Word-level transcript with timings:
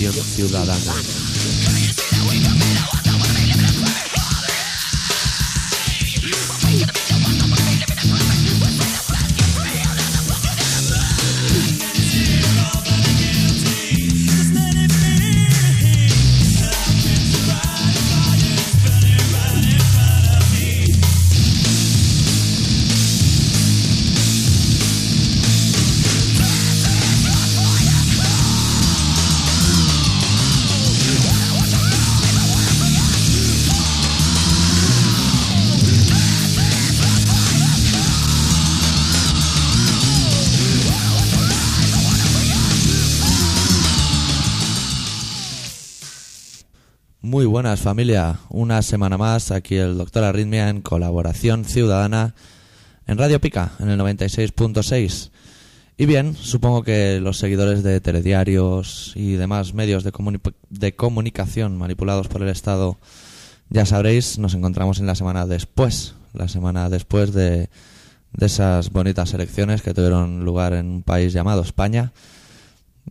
Colaboración 0.00 0.48
ciudadana. 0.48 1.29
Familia, 47.76 48.40
una 48.48 48.82
semana 48.82 49.16
más 49.18 49.50
aquí 49.50 49.76
el 49.76 49.96
doctor 49.98 50.24
Arritmia 50.24 50.68
en 50.68 50.80
colaboración 50.82 51.64
ciudadana 51.64 52.34
en 53.06 53.18
Radio 53.18 53.40
Pica 53.40 53.72
en 53.78 53.88
el 53.90 53.98
96.6. 54.00 55.30
Y 55.96 56.06
bien, 56.06 56.34
supongo 56.34 56.82
que 56.82 57.20
los 57.20 57.38
seguidores 57.38 57.82
de 57.82 58.00
telediarios 58.00 59.12
y 59.16 59.32
demás 59.32 59.74
medios 59.74 60.02
de, 60.04 60.12
comuni- 60.12 60.54
de 60.70 60.94
comunicación 60.96 61.76
manipulados 61.76 62.28
por 62.28 62.42
el 62.42 62.48
Estado 62.48 62.98
ya 63.68 63.86
sabréis, 63.86 64.38
nos 64.38 64.54
encontramos 64.54 64.98
en 64.98 65.06
la 65.06 65.14
semana 65.14 65.46
después, 65.46 66.14
la 66.32 66.48
semana 66.48 66.88
después 66.88 67.32
de, 67.32 67.68
de 68.32 68.46
esas 68.46 68.90
bonitas 68.90 69.32
elecciones 69.34 69.82
que 69.82 69.94
tuvieron 69.94 70.44
lugar 70.44 70.72
en 70.72 70.86
un 70.86 71.02
país 71.02 71.32
llamado 71.32 71.62
España, 71.62 72.12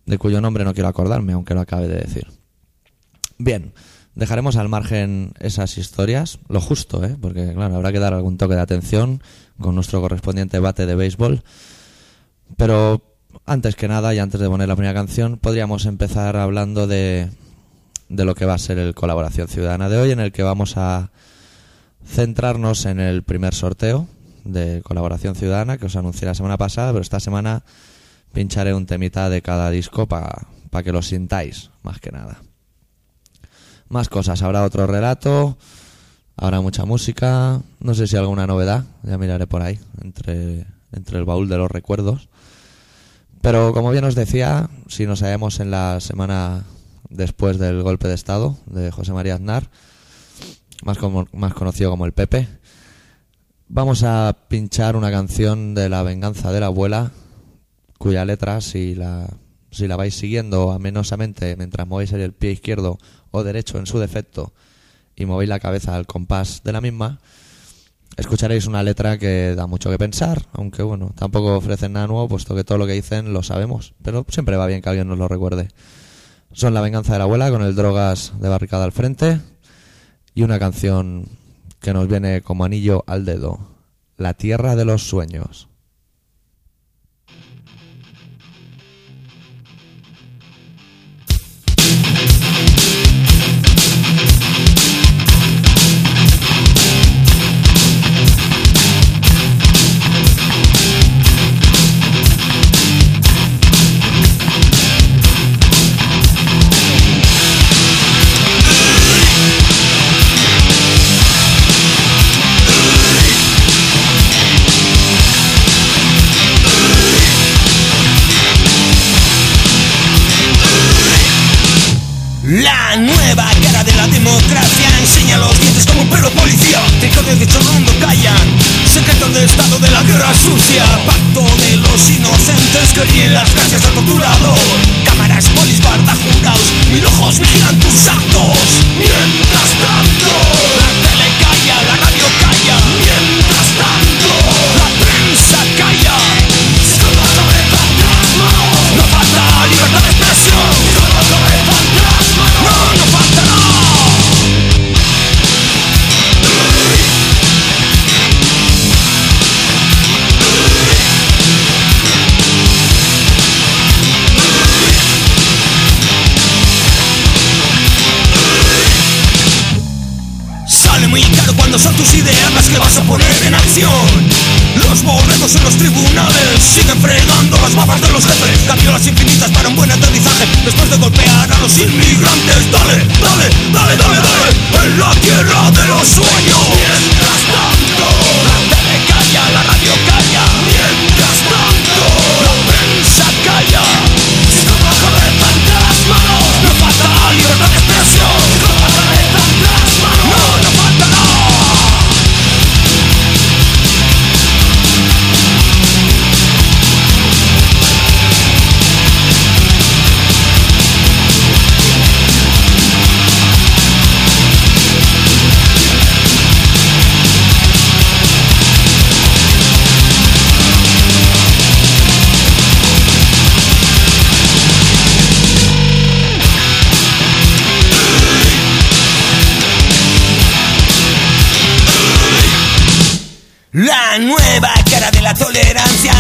de 0.06 0.18
cuyo 0.18 0.42
nombre 0.42 0.64
no 0.66 0.74
quiero 0.74 0.90
acordarme, 0.90 1.34
aunque 1.34 1.54
lo 1.54 1.62
acabe 1.62 1.88
de 1.88 2.00
decir. 2.00 2.28
Bien, 3.38 3.72
dejaremos 4.20 4.58
al 4.58 4.70
margen 4.70 5.34
esas 5.40 5.78
historias, 5.78 6.40
lo 6.48 6.62
justo, 6.62 7.04
¿eh? 7.04 7.16
porque 7.20 7.54
claro, 7.54 7.76
habrá 7.76 7.92
que 7.92 8.00
dar 8.00 8.14
algún 8.14 8.38
toque 8.38 8.56
de 8.56 8.62
atención 8.62 9.24
con 9.60 9.76
nuestro 9.76 10.02
correspondiente 10.02 10.60
bate 10.60 10.86
de 10.86 10.96
béisbol. 10.96 11.44
Pero 12.58 13.02
antes 13.46 13.76
que 13.76 13.88
nada, 13.88 14.14
y 14.14 14.20
antes 14.20 14.40
de 14.40 14.48
poner 14.48 14.68
la 14.68 14.76
primera 14.76 14.94
canción, 14.94 15.38
podríamos 15.38 15.86
empezar 15.86 16.36
hablando 16.36 16.88
de, 16.88 17.30
de 18.10 18.26
lo 18.26 18.36
que 18.36 18.46
va 18.46 18.56
a 18.56 18.60
ser 18.60 18.78
el 18.78 18.94
Colaboración 18.94 19.48
Ciudadana 19.48 19.90
de 19.90 19.98
hoy, 19.98 20.12
en 20.12 20.20
el 20.20 20.32
que 20.32 20.44
vamos 20.44 20.78
a 20.78 21.12
centrarnos 22.06 22.86
en 22.86 23.00
el 23.00 23.24
primer 23.24 23.54
sorteo 23.54 24.08
de 24.44 24.82
Colaboración 24.84 25.36
Ciudadana 25.36 25.78
que 25.78 25.86
os 25.86 25.96
anuncié 25.96 26.28
la 26.28 26.36
semana 26.36 26.58
pasada, 26.58 26.92
pero 26.92 27.02
esta 27.02 27.20
semana 27.20 27.64
pincharé 28.34 28.74
un 28.74 28.86
temita 28.86 29.30
de 29.30 29.42
cada 29.42 29.70
disco 29.70 30.08
para 30.08 30.48
que 30.84 30.92
lo 30.92 31.02
sintáis, 31.02 31.72
más 31.84 32.00
que 32.00 32.12
nada. 32.12 32.42
Más 33.90 34.08
cosas, 34.08 34.42
habrá 34.44 34.64
otro 34.64 34.86
relato, 34.88 35.58
habrá 36.38 36.62
mucha 36.62 36.86
música, 36.86 37.62
no 37.80 37.94
sé 37.96 38.08
si 38.08 38.16
alguna 38.16 38.48
novedad, 38.48 38.86
ya 39.04 39.18
miraré 39.18 39.48
por 39.48 39.62
ahí, 39.62 39.80
entre, 40.02 40.68
entre 40.92 41.18
el 41.18 41.26
baúl 41.26 41.50
de 41.50 41.58
los 41.58 41.72
recuerdos. 41.72 42.30
Pero 43.42 43.74
como 43.74 43.92
bien 43.92 44.04
os 44.04 44.16
decía, 44.16 44.70
si 44.88 45.06
nos 45.06 45.22
hallamos 45.22 45.60
en 45.60 45.72
la 45.72 46.00
semana 46.02 46.66
después 47.10 47.58
del 47.58 47.82
golpe 47.82 48.08
de 48.08 48.14
Estado 48.14 48.58
de 48.68 48.92
José 48.92 49.12
María 49.12 49.36
Aznar, 49.36 49.70
más, 50.84 50.98
como, 50.98 51.28
más 51.34 51.54
conocido 51.54 51.90
como 51.90 52.06
el 52.06 52.14
Pepe, 52.14 52.48
vamos 53.68 54.04
a 54.04 54.36
pinchar 54.50 54.96
una 54.96 55.12
canción 55.12 55.74
de 55.74 55.90
La 55.90 56.04
venganza 56.04 56.52
de 56.52 56.60
la 56.60 56.68
abuela, 56.68 57.12
cuya 57.98 58.26
letra, 58.26 58.62
si 58.62 58.96
la, 58.96 59.28
si 59.72 59.88
la 59.88 59.96
vais 59.96 60.16
siguiendo 60.16 60.72
amenosamente 60.72 61.56
mientras 61.56 61.88
movéis 61.88 62.12
el 62.14 62.34
pie 62.34 62.52
izquierdo 62.52 62.98
o 63.32 63.44
derecho 63.44 63.78
en 63.78 63.86
su 63.86 64.00
defecto 64.00 64.54
y 65.16 65.26
movéis 65.26 65.50
la 65.50 65.60
cabeza 65.60 65.96
al 65.96 66.08
compás 66.08 66.62
de 66.64 66.72
la 66.72 66.82
misma, 66.82 67.20
escucharéis 68.18 68.68
una 68.68 68.84
letra 68.84 69.18
que 69.18 69.54
da 69.56 69.68
mucho 69.68 69.90
que 69.90 69.98
pensar, 69.98 70.46
aunque 70.54 70.84
bueno, 70.84 71.14
tampoco 71.16 71.56
ofrecen 71.56 71.94
nada 71.94 72.08
nuevo, 72.08 72.28
puesto 72.28 72.56
que 72.56 72.64
todo 72.64 72.78
lo 72.78 72.88
que 72.88 72.94
dicen 72.94 73.34
lo 73.34 73.44
sabemos, 73.44 73.94
pero 74.02 74.26
siempre 74.30 74.58
va 74.58 74.68
bien 74.68 74.82
que 74.82 74.90
alguien 74.90 75.08
nos 75.08 75.18
lo 75.18 75.28
recuerde. 75.28 75.70
Son 76.52 76.74
La 76.74 76.82
venganza 76.82 77.14
de 77.14 77.20
la 77.20 77.26
abuela 77.26 77.52
con 77.52 77.62
el 77.62 77.76
drogas 77.76 78.34
de 78.40 78.50
barricada 78.50 78.84
al 78.84 78.92
frente 78.92 79.40
y 80.34 80.44
una 80.44 80.58
canción 80.58 81.28
que 81.80 81.94
nos 81.94 82.08
viene 82.08 82.42
como 82.42 82.66
anillo 82.66 83.04
al 83.08 83.26
dedo, 83.26 83.60
La 84.18 84.34
tierra 84.34 84.76
de 84.76 84.86
los 84.86 85.04
sueños. 85.04 85.69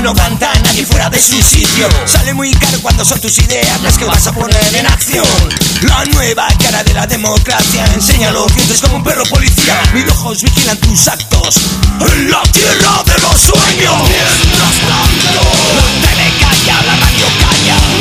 No 0.09 0.15
canta 0.15 0.51
nadie 0.63 0.83
fuera 0.85 1.07
de 1.09 1.19
su 1.19 1.39
sitio. 1.39 1.87
Sale 2.05 2.33
muy 2.33 2.51
caro 2.51 2.79
cuando 2.81 3.05
son 3.05 3.19
tus 3.21 3.37
ideas 3.37 3.79
las 3.83 3.95
que 3.95 4.05
vas 4.05 4.25
a 4.25 4.31
poner 4.31 4.75
en 4.75 4.87
acción. 4.87 5.25
La 5.81 6.03
nueva 6.05 6.47
cara 6.57 6.83
de 6.83 6.93
la 6.95 7.05
democracia 7.05 7.85
enseña 7.93 8.31
los 8.31 8.53
dientes 8.55 8.81
como 8.81 8.95
un 8.95 9.03
perro 9.03 9.23
policía. 9.25 9.79
Mis 9.93 10.09
ojos 10.09 10.41
vigilan 10.41 10.77
tus 10.77 11.07
actos 11.07 11.57
en 11.99 12.31
la 12.31 12.41
tierra 12.41 13.03
de 13.05 13.21
los 13.21 13.39
sueños. 13.39 14.09
Mientras 14.09 14.75
tanto, 14.89 15.41
la 15.75 16.07
tele 16.07 16.31
calla, 16.39 16.81
la 16.87 16.95
radio 16.95 17.27
calla. 17.39 17.98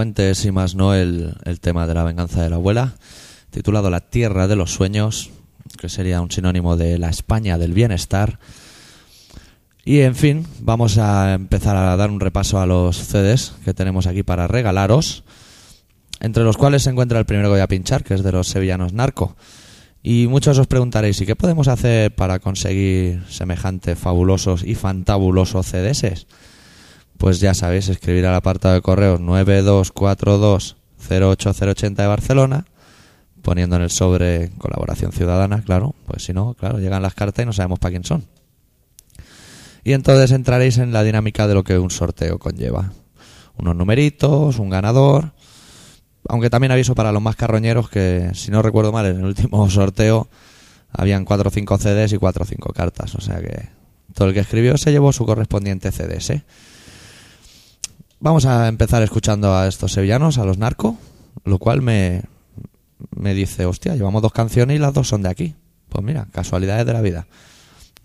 Elocuente 0.00 0.30
es 0.30 0.46
y 0.46 0.50
más 0.50 0.74
no 0.74 0.94
el, 0.94 1.34
el 1.44 1.60
tema 1.60 1.86
de 1.86 1.92
la 1.92 2.04
venganza 2.04 2.42
de 2.42 2.48
la 2.48 2.56
abuela, 2.56 2.94
titulado 3.50 3.90
La 3.90 4.00
Tierra 4.00 4.48
de 4.48 4.56
los 4.56 4.72
Sueños, 4.72 5.28
que 5.78 5.90
sería 5.90 6.22
un 6.22 6.30
sinónimo 6.30 6.78
de 6.78 6.96
la 6.96 7.10
España 7.10 7.58
del 7.58 7.74
bienestar. 7.74 8.38
Y 9.84 10.00
en 10.00 10.14
fin, 10.14 10.46
vamos 10.60 10.96
a 10.96 11.34
empezar 11.34 11.76
a 11.76 11.94
dar 11.98 12.10
un 12.10 12.18
repaso 12.18 12.58
a 12.58 12.64
los 12.64 12.96
CDs 12.96 13.52
que 13.62 13.74
tenemos 13.74 14.06
aquí 14.06 14.22
para 14.22 14.48
regalaros, 14.48 15.22
entre 16.20 16.44
los 16.44 16.56
cuales 16.56 16.84
se 16.84 16.88
encuentra 16.88 17.18
el 17.18 17.26
primero 17.26 17.48
que 17.48 17.56
voy 17.56 17.60
a 17.60 17.68
pinchar, 17.68 18.02
que 18.02 18.14
es 18.14 18.22
de 18.22 18.32
los 18.32 18.48
sevillanos 18.48 18.94
Narco. 18.94 19.36
Y 20.02 20.28
muchos 20.28 20.56
os 20.56 20.66
preguntaréis, 20.66 21.20
¿y 21.20 21.26
qué 21.26 21.36
podemos 21.36 21.68
hacer 21.68 22.14
para 22.14 22.38
conseguir 22.38 23.22
semejantes 23.28 23.98
fabulosos 23.98 24.64
y 24.64 24.76
fantabulosos 24.76 25.66
CDs? 25.66 26.26
Pues 27.20 27.38
ya 27.38 27.52
sabéis, 27.52 27.90
escribir 27.90 28.24
al 28.24 28.34
apartado 28.34 28.74
de 28.74 28.80
correos 28.80 29.20
9242-08080 29.20 31.94
de 31.94 32.06
Barcelona, 32.06 32.64
poniendo 33.42 33.76
en 33.76 33.82
el 33.82 33.90
sobre 33.90 34.48
colaboración 34.56 35.12
ciudadana, 35.12 35.60
claro, 35.60 35.94
pues 36.06 36.24
si 36.24 36.32
no, 36.32 36.54
claro, 36.54 36.78
llegan 36.78 37.02
las 37.02 37.12
cartas 37.12 37.42
y 37.42 37.46
no 37.46 37.52
sabemos 37.52 37.78
para 37.78 37.90
quién 37.90 38.04
son. 38.04 38.24
Y 39.84 39.92
entonces 39.92 40.30
entraréis 40.30 40.78
en 40.78 40.94
la 40.94 41.02
dinámica 41.02 41.46
de 41.46 41.52
lo 41.52 41.62
que 41.62 41.78
un 41.78 41.90
sorteo 41.90 42.38
conlleva. 42.38 42.90
Unos 43.58 43.76
numeritos, 43.76 44.58
un 44.58 44.70
ganador, 44.70 45.34
aunque 46.26 46.48
también 46.48 46.72
aviso 46.72 46.94
para 46.94 47.12
los 47.12 47.20
más 47.20 47.36
carroñeros 47.36 47.90
que, 47.90 48.30
si 48.32 48.50
no 48.50 48.62
recuerdo 48.62 48.92
mal, 48.92 49.04
en 49.04 49.18
el 49.18 49.26
último 49.26 49.68
sorteo 49.70 50.30
habían 50.90 51.26
4 51.26 51.48
o 51.48 51.50
5 51.50 51.76
CDs 51.76 52.14
y 52.14 52.16
4 52.16 52.44
o 52.44 52.46
5 52.46 52.72
cartas, 52.72 53.14
o 53.14 53.20
sea 53.20 53.42
que 53.42 53.68
todo 54.14 54.28
el 54.28 54.34
que 54.34 54.40
escribió 54.40 54.78
se 54.78 54.90
llevó 54.90 55.12
su 55.12 55.26
correspondiente 55.26 55.92
CDs, 55.92 56.30
¿eh? 56.30 56.44
Vamos 58.22 58.44
a 58.44 58.68
empezar 58.68 59.02
escuchando 59.02 59.56
a 59.56 59.66
estos 59.66 59.92
sevillanos, 59.92 60.36
a 60.36 60.44
los 60.44 60.58
narcos, 60.58 60.94
lo 61.44 61.58
cual 61.58 61.80
me, 61.80 62.24
me 63.16 63.32
dice, 63.32 63.64
hostia, 63.64 63.94
llevamos 63.94 64.20
dos 64.20 64.32
canciones 64.32 64.76
y 64.76 64.78
las 64.78 64.92
dos 64.92 65.08
son 65.08 65.22
de 65.22 65.30
aquí. 65.30 65.54
Pues 65.88 66.04
mira, 66.04 66.28
casualidades 66.30 66.84
de 66.84 66.92
la 66.92 67.00
vida. 67.00 67.26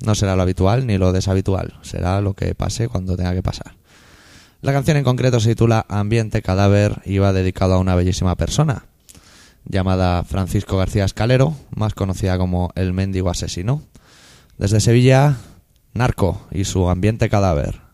No 0.05 0.15
será 0.15 0.37
lo 0.37 0.43
habitual 0.43 0.87
ni 0.87 0.97
lo 0.97 1.11
deshabitual, 1.11 1.73
será 1.81 2.21
lo 2.21 2.33
que 2.33 2.55
pase 2.55 2.87
cuando 2.87 3.17
tenga 3.17 3.33
que 3.33 3.43
pasar. 3.43 3.75
La 4.61 4.71
canción 4.71 4.95
en 4.95 5.03
concreto 5.03 5.41
se 5.41 5.49
titula 5.49 5.85
Ambiente 5.89 6.41
Cadáver 6.41 7.01
y 7.03 7.17
va 7.17 7.33
dedicado 7.33 7.73
a 7.73 7.79
una 7.79 7.95
bellísima 7.95 8.37
persona, 8.37 8.85
llamada 9.65 10.23
Francisco 10.23 10.77
García 10.77 11.03
Escalero, 11.03 11.55
más 11.75 11.93
conocida 11.93 12.37
como 12.37 12.71
El 12.75 12.93
Mendigo 12.93 13.29
Asesino. 13.29 13.81
Desde 14.57 14.79
Sevilla, 14.79 15.35
Narco 15.93 16.47
y 16.51 16.63
su 16.63 16.89
Ambiente 16.89 17.29
Cadáver. 17.29 17.84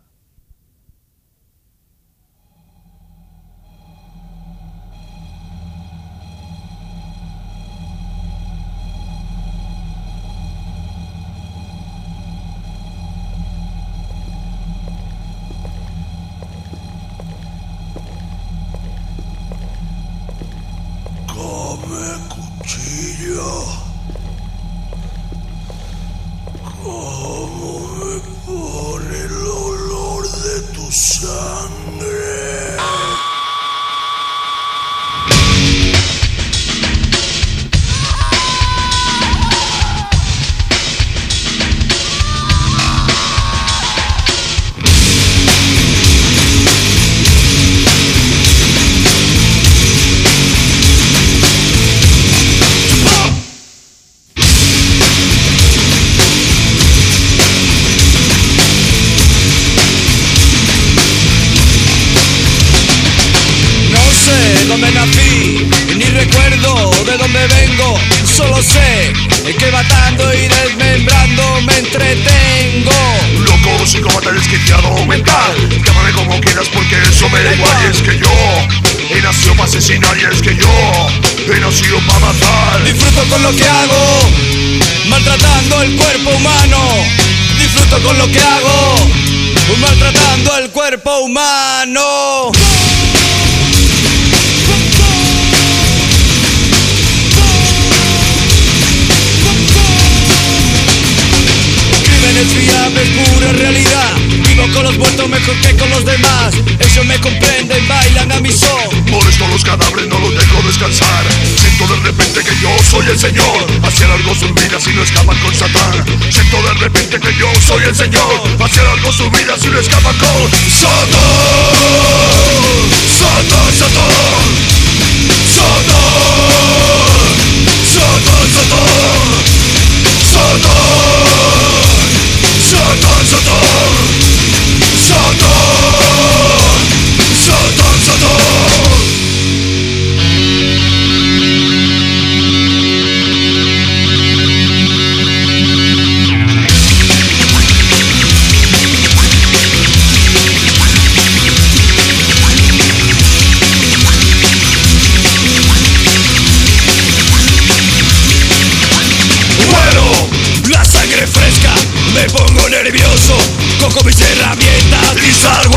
Me 162.22 162.30
pongo 162.30 162.70
nervioso. 162.70 163.36
Cojo 163.80 164.04
mis 164.04 164.20
herramientas 164.22 165.16
y 165.28 165.32
salgo 165.34 165.71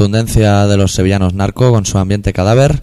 Contundencia 0.00 0.66
de 0.66 0.78
los 0.78 0.94
sevillanos 0.94 1.34
narco 1.34 1.70
con 1.72 1.84
su 1.84 1.98
ambiente 1.98 2.32
cadáver. 2.32 2.82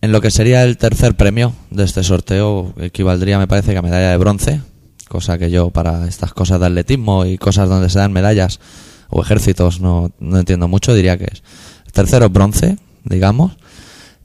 En 0.00 0.12
lo 0.12 0.20
que 0.20 0.30
sería 0.30 0.62
el 0.62 0.78
tercer 0.78 1.16
premio 1.16 1.52
de 1.70 1.82
este 1.82 2.04
sorteo, 2.04 2.72
equivaldría, 2.76 3.36
me 3.36 3.48
parece, 3.48 3.72
que 3.72 3.78
a 3.78 3.82
medalla 3.82 4.10
de 4.10 4.16
bronce. 4.16 4.60
Cosa 5.08 5.38
que 5.38 5.50
yo, 5.50 5.70
para 5.70 6.06
estas 6.06 6.32
cosas 6.32 6.60
de 6.60 6.66
atletismo 6.66 7.26
y 7.26 7.36
cosas 7.36 7.68
donde 7.68 7.90
se 7.90 7.98
dan 7.98 8.12
medallas 8.12 8.60
o 9.08 9.22
ejércitos, 9.22 9.80
no, 9.80 10.12
no 10.20 10.38
entiendo 10.38 10.68
mucho. 10.68 10.94
Diría 10.94 11.18
que 11.18 11.24
es 11.32 11.42
tercero 11.90 12.30
bronce, 12.30 12.76
digamos. 13.02 13.56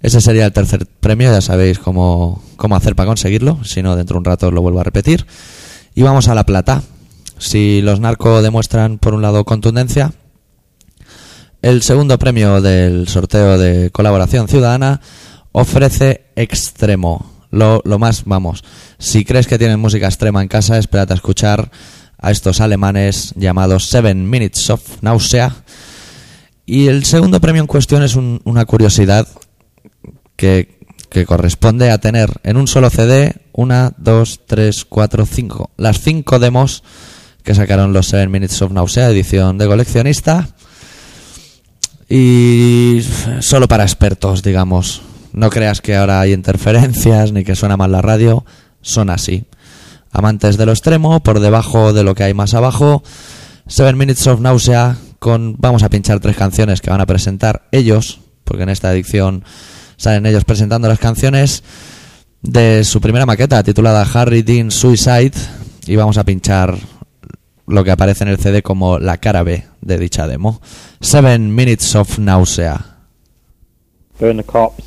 Ese 0.03 0.21
sería 0.21 0.45
el 0.45 0.53
tercer 0.53 0.85
premio, 0.85 1.31
ya 1.31 1.41
sabéis 1.41 1.79
cómo, 1.79 2.43
cómo 2.55 2.75
hacer 2.75 2.95
para 2.95 3.07
conseguirlo. 3.07 3.63
Si 3.63 3.81
no, 3.81 3.95
dentro 3.95 4.13
de 4.13 4.19
un 4.19 4.25
rato 4.25 4.51
lo 4.51 4.61
vuelvo 4.61 4.79
a 4.79 4.83
repetir. 4.83 5.25
Y 5.95 6.03
vamos 6.03 6.27
a 6.27 6.35
la 6.35 6.45
plata. 6.45 6.83
Si 7.39 7.81
los 7.81 7.99
narco 7.99 8.43
demuestran, 8.43 8.99
por 8.99 9.15
un 9.15 9.23
lado, 9.23 9.43
contundencia, 9.43 10.13
el 11.61 11.81
segundo 11.81 12.17
premio 12.19 12.61
del 12.61 13.07
sorteo 13.07 13.57
de 13.57 13.89
colaboración 13.91 14.47
ciudadana 14.47 15.01
ofrece 15.51 16.25
extremo. 16.35 17.31
Lo, 17.49 17.81
más, 17.97 18.23
vamos, 18.25 18.63
si 18.99 19.23
crees 19.25 19.47
que 19.47 19.57
tienen 19.57 19.79
música 19.79 20.05
extrema 20.07 20.41
en 20.41 20.47
casa, 20.49 20.77
espérate 20.77 21.13
a 21.13 21.15
escuchar 21.15 21.71
a 22.19 22.31
estos 22.31 22.59
alemanes 22.61 23.33
llamados 23.37 23.85
Seven 23.87 24.29
Minutes 24.29 24.69
of 24.69 24.81
Nausea. 25.01 25.55
Y 26.65 26.87
el 26.87 27.05
segundo 27.05 27.39
premio 27.39 27.61
en 27.61 27.67
cuestión 27.67 28.03
es 28.03 28.15
un- 28.15 28.41
una 28.43 28.65
curiosidad 28.65 29.27
que, 30.35 30.77
que 31.09 31.25
corresponde 31.25 31.89
a 31.89 31.99
tener 31.99 32.29
en 32.43 32.57
un 32.57 32.67
solo 32.67 32.89
CD 32.89 33.33
una, 33.53 33.93
dos, 33.97 34.41
tres, 34.45 34.83
cuatro, 34.85 35.25
cinco. 35.25 35.71
Las 35.77 36.01
cinco 36.01 36.39
demos 36.39 36.83
que 37.43 37.55
sacaron 37.55 37.93
los 37.93 38.07
Seven 38.07 38.29
Minutes 38.29 38.61
of 38.61 38.73
Nausea, 38.73 39.09
edición 39.09 39.57
de 39.57 39.67
coleccionista. 39.67 40.49
Y 42.09 43.01
solo 43.41 43.67
para 43.67 43.83
expertos, 43.83 44.43
digamos. 44.43 45.01
No 45.33 45.49
creas 45.49 45.81
que 45.81 45.95
ahora 45.95 46.21
hay 46.21 46.33
interferencias 46.33 47.31
ni 47.31 47.43
que 47.43 47.55
suena 47.55 47.77
mal 47.77 47.91
la 47.91 48.01
radio. 48.01 48.45
Son 48.81 49.09
así. 49.09 49.45
Amantes 50.11 50.57
de 50.57 50.65
lo 50.65 50.71
extremo, 50.71 51.21
por 51.21 51.39
debajo 51.39 51.93
de 51.93 52.03
lo 52.03 52.15
que 52.15 52.23
hay 52.23 52.33
más 52.33 52.53
abajo. 52.53 53.03
Seven 53.67 53.97
Minutes 53.97 54.25
of 54.27 54.39
Nausea 54.39 54.97
con... 55.19 55.55
Vamos 55.59 55.83
a 55.83 55.89
pinchar 55.89 56.19
tres 56.19 56.37
canciones 56.37 56.81
que 56.81 56.89
van 56.89 57.01
a 57.01 57.05
presentar 57.05 57.67
ellos, 57.71 58.21
porque 58.45 58.63
en 58.63 58.69
esta 58.69 58.93
edición 58.93 59.43
salen 59.97 60.25
ellos 60.25 60.45
presentando 60.45 60.87
las 60.87 60.99
canciones 60.99 61.63
de 62.41 62.83
su 62.83 63.01
primera 63.01 63.25
maqueta 63.25 63.63
titulada 63.63 64.07
Harry 64.13 64.43
Dean 64.43 64.71
Suicide 64.71 65.33
y 65.85 65.95
vamos 65.95 66.17
a 66.17 66.23
pinchar 66.23 66.77
lo 67.67 67.83
que 67.83 67.91
aparece 67.91 68.23
en 68.23 68.29
el 68.29 68.37
CD 68.37 68.63
como 68.63 68.97
la 68.97 69.17
cara 69.17 69.43
B 69.43 69.65
de 69.81 69.97
dicha 69.97 70.27
demo. 70.27 70.61
Seven 71.01 71.53
Minutes 71.53 71.95
of 71.95 72.17
Nausea. 72.17 72.85
Burn 74.19 74.37
the 74.37 74.43
cops. 74.43 74.83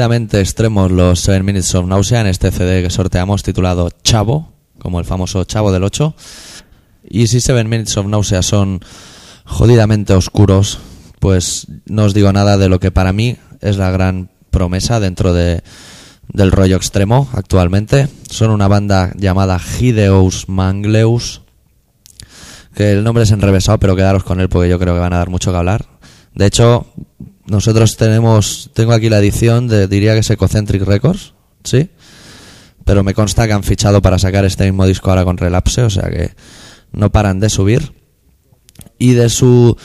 Jodidamente 0.00 0.40
extremos 0.40 0.90
los 0.90 1.20
7 1.20 1.42
Minutes 1.42 1.74
of 1.74 1.86
Nausea 1.86 2.22
en 2.22 2.26
este 2.26 2.50
CD 2.50 2.82
que 2.82 2.88
sorteamos 2.88 3.42
titulado 3.42 3.90
Chavo, 4.02 4.50
como 4.78 4.98
el 4.98 5.04
famoso 5.04 5.44
Chavo 5.44 5.72
del 5.72 5.84
8. 5.84 6.14
Y 7.10 7.26
si 7.26 7.42
7 7.42 7.64
Minutes 7.64 7.98
of 7.98 8.06
Nausea 8.06 8.40
son 8.40 8.80
jodidamente 9.44 10.14
oscuros, 10.14 10.78
pues 11.18 11.66
no 11.84 12.04
os 12.04 12.14
digo 12.14 12.32
nada 12.32 12.56
de 12.56 12.70
lo 12.70 12.80
que 12.80 12.90
para 12.90 13.12
mí 13.12 13.36
es 13.60 13.76
la 13.76 13.90
gran 13.90 14.30
promesa 14.50 15.00
dentro 15.00 15.34
de, 15.34 15.62
del 16.32 16.50
rollo 16.50 16.76
extremo 16.76 17.28
actualmente. 17.34 18.08
Son 18.30 18.50
una 18.52 18.68
banda 18.68 19.12
llamada 19.18 19.60
Hideous 19.60 20.48
Mangleus, 20.48 21.42
que 22.74 22.92
el 22.92 23.04
nombre 23.04 23.24
es 23.24 23.32
enrevesado, 23.32 23.78
pero 23.78 23.96
quedaros 23.96 24.24
con 24.24 24.40
él 24.40 24.48
porque 24.48 24.70
yo 24.70 24.78
creo 24.78 24.94
que 24.94 25.00
van 25.00 25.12
a 25.12 25.18
dar 25.18 25.28
mucho 25.28 25.52
que 25.52 25.58
hablar. 25.58 25.84
De 26.34 26.46
hecho, 26.46 26.86
nosotros 27.50 27.96
tenemos, 27.96 28.70
tengo 28.74 28.92
aquí 28.92 29.08
la 29.08 29.18
edición 29.18 29.66
de, 29.66 29.88
diría 29.88 30.14
que 30.14 30.20
es 30.20 30.30
Ecocentric 30.30 30.82
Records, 30.82 31.34
¿sí? 31.64 31.90
Pero 32.84 33.02
me 33.02 33.12
consta 33.12 33.48
que 33.48 33.52
han 33.52 33.64
fichado 33.64 34.00
para 34.00 34.20
sacar 34.20 34.44
este 34.44 34.64
mismo 34.64 34.86
disco 34.86 35.10
ahora 35.10 35.24
con 35.24 35.36
Relapse, 35.36 35.82
o 35.82 35.90
sea 35.90 36.08
que 36.10 36.30
no 36.92 37.10
paran 37.10 37.40
de 37.40 37.50
subir. 37.50 37.92
Y 38.98 39.14
de 39.14 39.28
su 39.28 39.76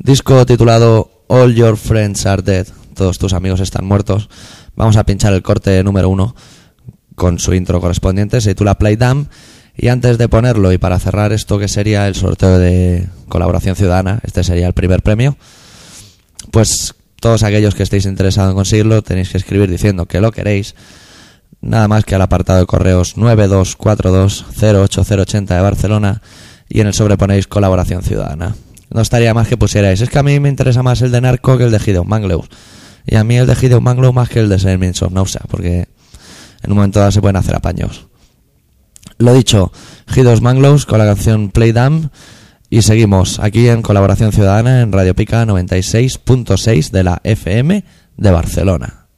disco 0.00 0.44
titulado 0.46 1.24
All 1.28 1.54
Your 1.54 1.76
Friends 1.76 2.26
Are 2.26 2.42
Dead, 2.42 2.66
todos 2.96 3.18
tus 3.18 3.34
amigos 3.34 3.60
están 3.60 3.84
muertos, 3.84 4.28
vamos 4.74 4.96
a 4.96 5.04
pinchar 5.04 5.32
el 5.32 5.42
corte 5.42 5.82
número 5.84 6.08
uno 6.08 6.34
con 7.14 7.38
su 7.38 7.54
intro 7.54 7.80
correspondiente, 7.80 8.40
se 8.40 8.50
titula 8.50 8.78
Play 8.78 8.96
Dumb. 8.96 9.28
Y 9.76 9.88
antes 9.88 10.18
de 10.18 10.28
ponerlo 10.28 10.72
y 10.72 10.78
para 10.78 10.98
cerrar 10.98 11.32
esto 11.32 11.58
que 11.58 11.68
sería 11.68 12.08
el 12.08 12.16
sorteo 12.16 12.58
de 12.58 13.08
colaboración 13.28 13.76
ciudadana, 13.76 14.20
este 14.24 14.42
sería 14.42 14.66
el 14.66 14.74
primer 14.74 15.02
premio, 15.02 15.38
pues 16.50 16.94
todos 17.22 17.42
aquellos 17.44 17.74
que 17.76 17.84
estéis 17.84 18.04
interesados 18.04 18.50
en 18.50 18.56
conseguirlo 18.56 19.00
tenéis 19.00 19.30
que 19.30 19.38
escribir 19.38 19.70
diciendo 19.70 20.06
que 20.06 20.20
lo 20.20 20.32
queréis, 20.32 20.74
nada 21.60 21.86
más 21.86 22.04
que 22.04 22.16
al 22.16 22.22
apartado 22.22 22.58
de 22.58 22.66
correos 22.66 23.16
9242-08080 23.16 25.46
de 25.46 25.60
Barcelona 25.60 26.20
y 26.68 26.80
en 26.80 26.88
el 26.88 26.94
sobre 26.94 27.16
ponéis 27.16 27.46
colaboración 27.46 28.02
ciudadana. 28.02 28.56
No 28.90 29.00
estaría 29.00 29.32
más 29.34 29.46
que 29.46 29.56
pusierais, 29.56 30.00
es 30.00 30.10
que 30.10 30.18
a 30.18 30.24
mí 30.24 30.40
me 30.40 30.48
interesa 30.48 30.82
más 30.82 31.00
el 31.00 31.12
de 31.12 31.20
Narco 31.20 31.56
que 31.56 31.62
el 31.64 31.70
de 31.70 31.78
Gideon 31.78 32.08
Mangleus. 32.08 32.48
Y 33.06 33.14
a 33.14 33.22
mí 33.22 33.36
el 33.36 33.46
de 33.46 33.54
Gideon 33.54 33.84
Mangleus 33.84 34.12
más 34.12 34.28
que 34.28 34.40
el 34.40 34.48
de 34.48 34.58
Sermins 34.58 35.00
of 35.00 35.12
Nausea, 35.12 35.42
porque 35.48 35.86
en 36.62 36.72
un 36.72 36.76
momento 36.76 36.98
dado 36.98 37.12
se 37.12 37.20
pueden 37.20 37.36
hacer 37.36 37.54
apaños. 37.54 38.08
Lo 39.18 39.32
dicho, 39.32 39.70
Gideon 40.08 40.42
Mangleus 40.42 40.86
con 40.86 40.98
la 40.98 41.06
canción 41.06 41.50
Play 41.50 41.70
Dumb 41.70 42.10
y 42.72 42.80
seguimos 42.80 43.38
aquí 43.38 43.68
en 43.68 43.82
colaboración 43.82 44.32
ciudadana 44.32 44.80
en 44.80 44.92
Radio 44.92 45.14
Pica 45.14 45.44
96.6 45.44 46.90
de 46.90 47.04
la 47.04 47.20
FM 47.22 47.84
de 48.16 48.30
Barcelona. 48.30 49.08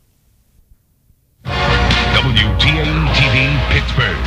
Pittsburgh. 3.71 4.19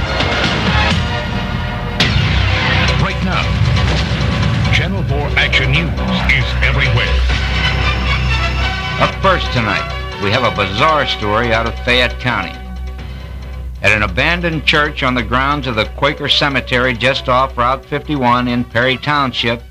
Right 3.04 3.22
now, 3.26 3.44
Channel 4.74 5.04
4 5.04 5.38
Action 5.38 5.72
News 5.72 5.92
is 6.32 6.46
everywhere. 6.64 7.16
Up 9.02 9.14
first 9.22 9.52
tonight, 9.52 9.84
we 10.24 10.32
have 10.32 10.44
a 10.44 10.56
bizarre 10.56 11.06
story 11.06 11.54
out 11.54 11.66
of 11.66 11.74
Fayette 11.84 12.18
County. 12.20 12.67
At 13.80 13.92
an 13.92 14.02
abandoned 14.02 14.66
church 14.66 15.04
on 15.04 15.14
the 15.14 15.22
grounds 15.22 15.68
of 15.68 15.76
the 15.76 15.86
Quaker 15.86 16.28
Cemetery 16.28 16.96
just 16.96 17.30
off 17.30 17.56
Route 17.56 17.86
51 17.86 18.48
in 18.48 18.64
Perry 18.64 18.98
Township, 18.98 19.62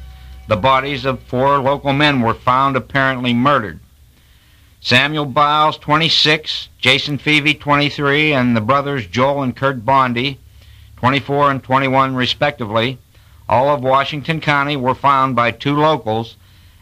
the 0.47 0.57
bodies 0.57 1.05
of 1.05 1.21
four 1.25 1.59
local 1.59 1.93
men 1.93 2.21
were 2.21 2.33
found 2.33 2.77
apparently 2.77 3.35
murdered. 3.35 3.81
Samuel 4.81 5.25
Biles, 5.25 5.77
26, 5.79 6.69
Jason 6.79 7.19
Feevey, 7.19 7.59
23, 7.59 8.33
and 8.33 8.57
the 8.57 8.61
brothers 8.61 9.09
Joel 9.09 9.43
and 9.43 9.57
Kurt 9.57 9.85
Bondi, 9.85 10.39
24 10.99 11.51
and 11.51 11.63
21 11.65 12.15
respectively, 12.15 12.99
all 13.49 13.71
of 13.71 13.83
Washington 13.83 14.41
County, 14.41 14.77
were 14.77 14.95
found 14.95 15.35
by 15.35 15.51
two 15.51 15.75
locals, 15.75 16.37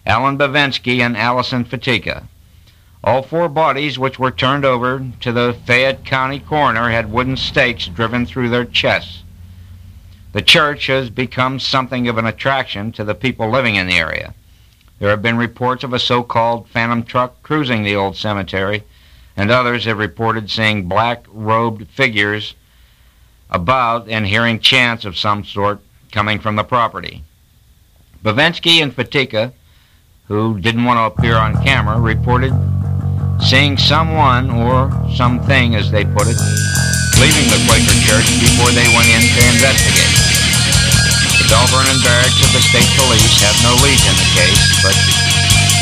Alan 0.04 0.36
Bavensky 0.36 1.00
and 1.00 1.16
Allison 1.16 1.64
Fatika. 1.64 2.26
All 3.04 3.22
four 3.22 3.50
bodies, 3.50 3.98
which 3.98 4.18
were 4.18 4.30
turned 4.30 4.64
over 4.64 5.06
to 5.20 5.30
the 5.30 5.54
Fayette 5.66 6.06
County 6.06 6.40
coroner, 6.40 6.88
had 6.88 7.12
wooden 7.12 7.36
stakes 7.36 7.86
driven 7.86 8.24
through 8.24 8.48
their 8.48 8.64
chests. 8.64 9.22
The 10.32 10.40
church 10.40 10.86
has 10.86 11.10
become 11.10 11.60
something 11.60 12.08
of 12.08 12.16
an 12.16 12.24
attraction 12.24 12.92
to 12.92 13.04
the 13.04 13.14
people 13.14 13.50
living 13.50 13.74
in 13.74 13.86
the 13.86 13.98
area. 13.98 14.32
There 14.98 15.10
have 15.10 15.20
been 15.20 15.36
reports 15.36 15.84
of 15.84 15.92
a 15.92 15.98
so-called 15.98 16.66
phantom 16.68 17.02
truck 17.02 17.42
cruising 17.42 17.82
the 17.82 17.94
old 17.94 18.16
cemetery, 18.16 18.84
and 19.36 19.50
others 19.50 19.84
have 19.84 19.98
reported 19.98 20.50
seeing 20.50 20.88
black-robed 20.88 21.86
figures 21.88 22.54
about 23.50 24.08
and 24.08 24.26
hearing 24.26 24.60
chants 24.60 25.04
of 25.04 25.18
some 25.18 25.44
sort 25.44 25.80
coming 26.10 26.38
from 26.38 26.56
the 26.56 26.64
property. 26.64 27.22
Bavensky 28.24 28.82
and 28.82 28.96
Fatika, 28.96 29.52
who 30.28 30.58
didn't 30.58 30.84
want 30.86 30.96
to 30.96 31.20
appear 31.20 31.36
on 31.36 31.62
camera, 31.62 32.00
reported 32.00 32.54
seeing 33.40 33.76
someone 33.76 34.50
or 34.50 34.90
something, 35.14 35.74
as 35.74 35.90
they 35.90 36.04
put 36.04 36.26
it, 36.26 36.38
leaving 37.18 37.46
the 37.50 37.60
Quaker 37.66 37.96
church 38.06 38.28
before 38.38 38.70
they 38.70 38.86
went 38.94 39.08
in 39.10 39.22
to 39.22 39.40
investigate. 39.54 40.14
The 41.38 41.46
Bell 41.50 41.66
and 41.66 42.00
Barracks 42.02 42.40
of 42.42 42.50
the 42.54 42.62
State 42.62 42.88
Police 42.98 43.42
have 43.42 43.56
no 43.62 43.74
lead 43.82 43.98
in 43.98 44.14
the 44.16 44.28
case, 44.38 44.62
but 44.82 44.96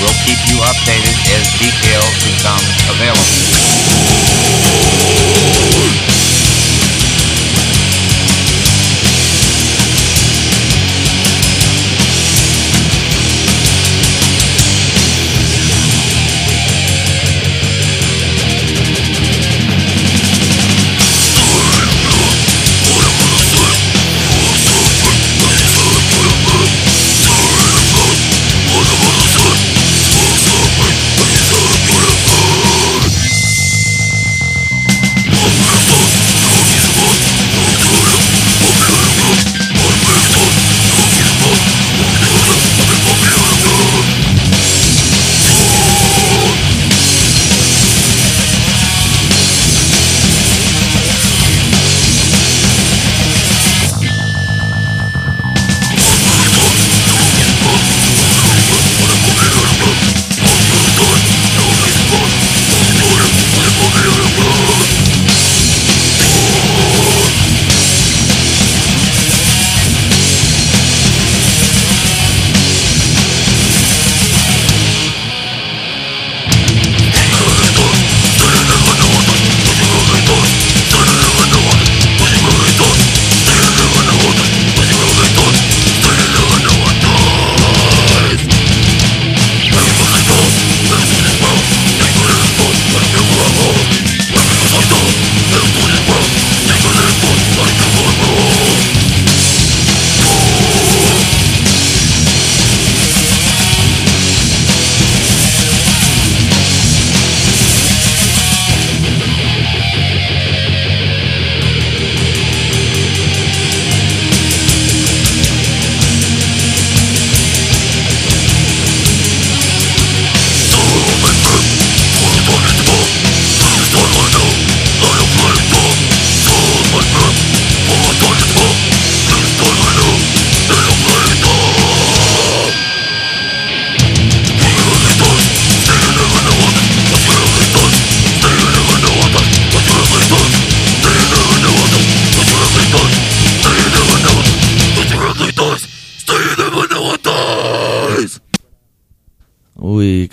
we'll 0.01 0.19
keep 0.25 0.41
you 0.49 0.59
updated 0.65 1.17
as 1.37 1.45
details 1.61 2.13
become 2.25 2.65
available. 2.91 3.43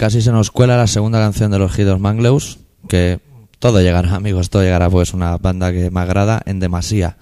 Casi 0.10 0.24
se 0.24 0.32
nos 0.32 0.50
cuela 0.50 0.76
la 0.76 0.88
segunda 0.88 1.20
canción 1.20 1.52
de 1.52 1.60
los 1.60 1.72
Gidos 1.72 2.00
Mangleus, 2.00 2.58
que 2.88 3.20
todo 3.60 3.80
llegará, 3.80 4.16
amigos, 4.16 4.50
todo 4.50 4.64
llegará, 4.64 4.90
pues 4.90 5.14
una 5.14 5.38
banda 5.38 5.72
que 5.72 5.92
me 5.92 6.00
agrada 6.00 6.42
en 6.48 6.60
demasía. 6.60 7.18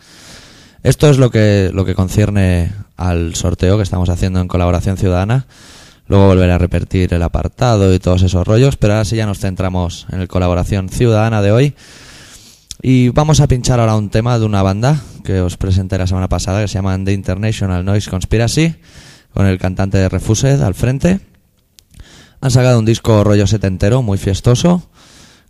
Esto 0.84 1.10
es 1.10 1.18
lo 1.18 1.30
que, 1.30 1.70
lo 1.74 1.84
que 1.84 1.96
concierne 1.96 2.72
al 2.96 3.36
sorteo 3.36 3.76
que 3.76 3.84
estamos 3.84 4.08
haciendo 4.08 4.40
en 4.40 4.48
colaboración 4.48 4.96
ciudadana. 4.96 5.48
Luego 6.08 6.28
volveré 6.28 6.54
a 6.54 6.58
repetir 6.60 7.14
el 7.14 7.24
apartado 7.24 7.94
y 7.94 8.00
todos 8.00 8.22
esos 8.22 8.48
rollos, 8.48 8.78
pero 8.78 8.94
ahora 8.94 9.04
sí 9.04 9.18
ya 9.18 9.26
nos 9.26 9.40
centramos 9.40 10.08
en 10.10 10.22
el 10.22 10.30
colaboración 10.30 10.88
ciudadana 10.88 11.42
de 11.42 11.52
hoy. 11.52 11.76
Y 12.82 13.10
vamos 13.10 13.42
a 13.42 13.50
pinchar 13.50 13.82
ahora 13.82 13.98
un 13.98 14.10
tema 14.10 14.40
de 14.40 14.46
una 14.46 14.64
banda 14.64 15.02
que 15.26 15.42
os 15.42 15.58
presenté 15.58 15.98
la 15.98 16.08
semana 16.08 16.30
pasada 16.30 16.62
que 16.62 16.70
se 16.70 16.76
llama 16.76 16.98
The 17.04 17.12
International 17.12 17.84
Noise 17.84 18.10
Conspiracy, 18.10 18.76
con 19.34 19.46
el 19.46 19.58
cantante 19.58 19.98
de 19.98 20.08
Refused 20.08 20.62
al 20.62 20.74
frente. 20.74 21.20
Han 22.40 22.52
sacado 22.52 22.80
un 22.80 22.86
disco 22.86 23.24
rollo 23.24 23.48
setentero 23.48 24.02
muy 24.02 24.18
fiestoso 24.18 24.90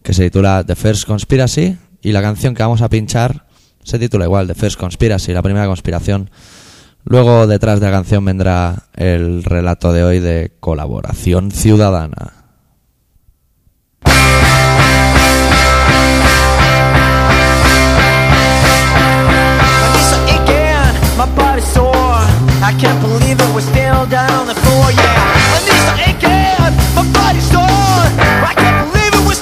que 0.04 0.14
se 0.14 0.24
titula 0.24 0.64
The 0.66 0.76
First 0.76 1.06
Conspiracy 1.06 1.78
y 2.02 2.12
la 2.12 2.22
canción 2.22 2.56
que 2.56 2.64
vamos 2.64 2.82
a 2.82 2.90
pinchar 2.90 3.46
se 3.84 4.00
titula 4.00 4.26
igual 4.26 4.48
The 4.48 4.56
First 4.56 4.80
Conspiracy, 4.80 5.34
la 5.34 5.42
primera 5.42 5.66
conspiración. 5.66 6.30
Luego 7.04 7.48
detrás 7.48 7.80
de 7.80 7.86
la 7.88 7.92
canción 7.92 8.24
vendrá 8.26 8.88
el 8.96 9.44
relato 9.44 9.94
de 9.94 10.04
hoy 10.04 10.20
de 10.20 10.52
colaboración 10.60 11.52
ciudadana. 11.52 12.34
We're 25.70 26.08
ain't 26.08 26.20
my 26.96 27.04
body's 27.14 27.44
sore. 27.52 27.60
I 27.60 28.54
can't 28.56 28.92
believe 28.92 29.14
it, 29.14 29.28
we 29.28 29.36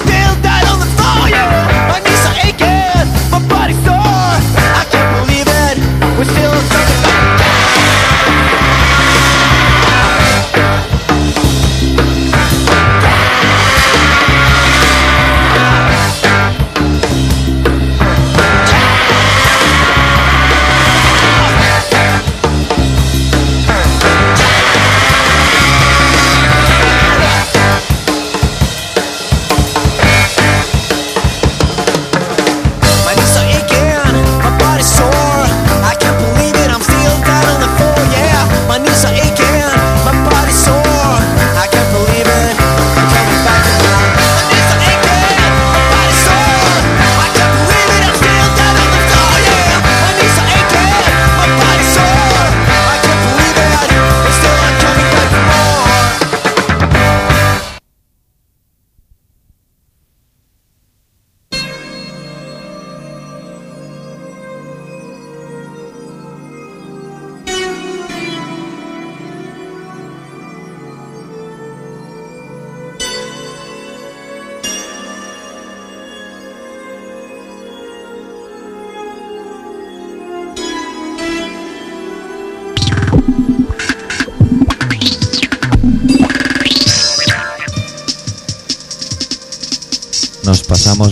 still 6.24 6.56
down 6.82 7.05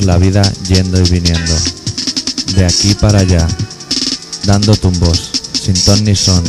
la 0.02 0.18
vida 0.18 0.42
yendo 0.66 1.00
y 1.00 1.08
viniendo, 1.08 1.54
de 2.56 2.64
aquí 2.64 2.94
para 2.94 3.20
allá, 3.20 3.46
dando 4.44 4.74
tumbos, 4.76 5.30
sin 5.52 5.74
ton 5.74 6.04
ni 6.04 6.16
son. 6.16 6.42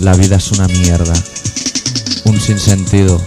La 0.00 0.14
vida 0.14 0.36
es 0.36 0.50
una 0.52 0.68
mierda, 0.68 1.14
un 2.24 2.40
sinsentido, 2.40 3.22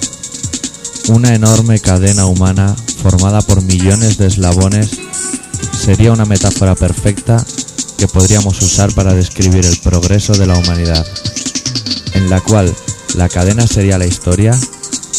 una 1.10 1.34
enorme 1.34 1.80
cadena 1.80 2.26
humana 2.26 2.76
formada 3.02 3.42
por 3.42 3.62
millones 3.64 4.18
de 4.18 4.28
eslabones 4.28 4.90
sería 5.84 6.12
una 6.12 6.26
metáfora 6.26 6.76
perfecta 6.76 7.44
que 7.98 8.08
podríamos 8.08 8.62
usar 8.62 8.94
para 8.94 9.14
describir 9.14 9.66
el 9.66 9.78
progreso 9.80 10.34
de 10.34 10.46
la 10.46 10.58
humanidad, 10.58 11.06
en 12.14 12.30
la 12.30 12.40
cual 12.42 12.74
la 13.16 13.30
cadena 13.30 13.66
sería 13.66 13.98
la 13.98 14.06
historia 14.06 14.52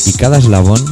y 0.07 0.13
cada 0.13 0.39
eslabón 0.39 0.83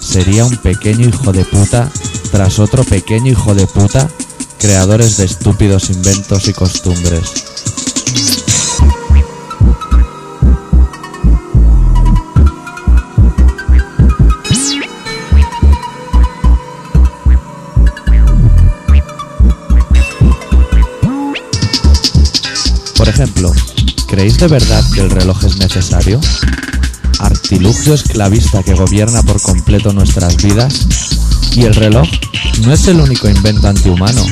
sería 0.00 0.44
un 0.44 0.56
pequeño 0.58 1.08
hijo 1.08 1.32
de 1.32 1.44
puta 1.44 1.90
tras 2.36 2.58
otro 2.58 2.84
pequeño 2.84 3.32
hijo 3.32 3.54
de 3.54 3.66
puta, 3.66 4.10
creadores 4.58 5.16
de 5.16 5.24
estúpidos 5.24 5.88
inventos 5.88 6.46
y 6.48 6.52
costumbres. 6.52 7.32
Por 22.98 23.08
ejemplo, 23.08 23.50
¿creéis 24.08 24.36
de 24.36 24.48
verdad 24.48 24.84
que 24.92 25.00
el 25.00 25.08
reloj 25.08 25.42
es 25.44 25.56
necesario? 25.56 26.20
Artilugio 27.18 27.94
esclavista 27.94 28.62
que 28.62 28.74
gobierna 28.74 29.22
por 29.22 29.40
completo 29.40 29.94
nuestras 29.94 30.36
vidas. 30.36 30.86
Y 31.54 31.64
el 31.64 31.74
reloj 31.74 32.08
no 32.62 32.72
es 32.72 32.86
el 32.88 33.00
único 33.00 33.28
invento 33.28 33.68
antihumano. 33.68 34.24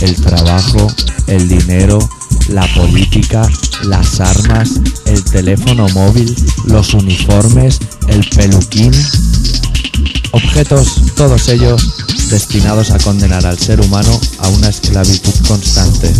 El 0.00 0.16
trabajo, 0.16 0.86
el 1.26 1.48
dinero, 1.48 1.98
la 2.48 2.66
política, 2.74 3.48
las 3.84 4.20
armas, 4.20 4.80
el 5.06 5.24
teléfono 5.24 5.86
móvil, 5.90 6.34
los 6.66 6.94
uniformes, 6.94 7.78
el 8.08 8.28
peluquín. 8.30 8.92
Objetos, 10.32 11.02
todos 11.16 11.48
ellos, 11.48 12.04
destinados 12.30 12.90
a 12.90 12.98
condenar 12.98 13.46
al 13.46 13.58
ser 13.58 13.80
humano 13.80 14.20
a 14.38 14.48
una 14.48 14.68
esclavitud 14.68 15.34
constante. 15.46 16.12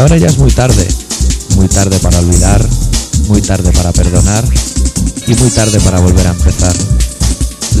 Ahora 0.00 0.16
ya 0.16 0.26
es 0.28 0.38
muy 0.38 0.50
tarde, 0.52 0.86
muy 1.56 1.66
tarde 1.66 1.98
para 1.98 2.18
olvidar, 2.20 2.64
muy 3.26 3.42
tarde 3.42 3.72
para 3.72 3.92
perdonar 3.92 4.44
y 5.26 5.34
muy 5.34 5.50
tarde 5.50 5.80
para 5.80 5.98
volver 6.00 6.26
a 6.26 6.30
empezar. 6.30 6.74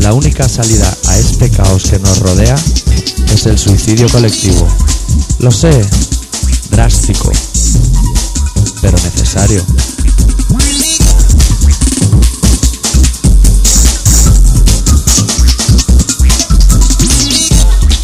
La 0.00 0.12
única 0.12 0.48
salida 0.48 0.96
a 1.06 1.18
este 1.18 1.50
caos 1.50 1.84
que 1.84 1.98
nos 1.98 2.18
rodea 2.18 2.56
es 3.32 3.46
el 3.46 3.58
suicidio 3.58 4.08
colectivo. 4.08 4.66
Lo 5.38 5.50
sé, 5.50 5.80
drástico, 6.70 7.30
pero 8.80 8.96
necesario. 8.98 9.64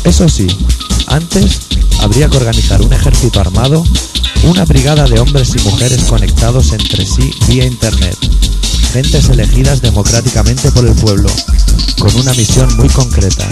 Eso 0.04 0.28
sí, 0.28 0.46
antes 1.08 1.60
habría 2.04 2.28
que 2.28 2.36
organizar 2.36 2.82
un 2.82 2.92
ejército 2.92 3.40
armado, 3.40 3.82
una 4.42 4.66
brigada 4.66 5.06
de 5.06 5.18
hombres 5.18 5.54
y 5.56 5.62
mujeres 5.62 6.04
conectados 6.04 6.72
entre 6.72 7.06
sí 7.06 7.30
vía 7.48 7.64
Internet, 7.64 8.18
gentes 8.92 9.30
elegidas 9.30 9.80
democráticamente 9.80 10.70
por 10.72 10.86
el 10.86 10.94
pueblo, 10.96 11.30
con 11.98 12.14
una 12.16 12.34
misión 12.34 12.68
muy 12.76 12.90
concreta. 12.90 13.48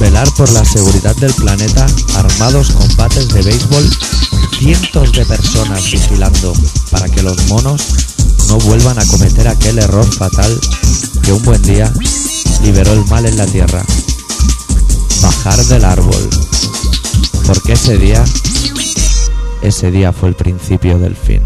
Velar 0.00 0.32
por 0.32 0.50
la 0.50 0.64
seguridad 0.64 1.16
del 1.16 1.34
planeta 1.34 1.86
armados 2.14 2.70
con 2.70 2.96
bates 2.96 3.28
de 3.28 3.42
béisbol, 3.42 3.90
cientos 4.58 5.12
de 5.12 5.26
personas 5.26 5.84
vigilando 5.90 6.54
para 6.90 7.10
que 7.10 7.22
los 7.22 7.46
monos 7.48 7.82
no 8.48 8.56
vuelvan 8.60 8.98
a 8.98 9.04
cometer 9.04 9.48
aquel 9.48 9.78
error 9.78 10.06
fatal 10.16 10.58
que 11.22 11.32
un 11.32 11.42
buen 11.42 11.60
día 11.60 11.92
liberó 12.62 12.92
el 12.92 13.04
mal 13.06 13.26
en 13.26 13.36
la 13.36 13.46
tierra. 13.46 13.84
Bajar 15.22 15.64
del 15.66 15.84
árbol. 15.84 16.28
Porque 17.46 17.72
ese 17.72 17.96
día, 17.96 18.24
ese 19.62 19.90
día 19.90 20.12
fue 20.12 20.28
el 20.28 20.34
principio 20.34 20.98
del 20.98 21.16
fin. 21.16 21.42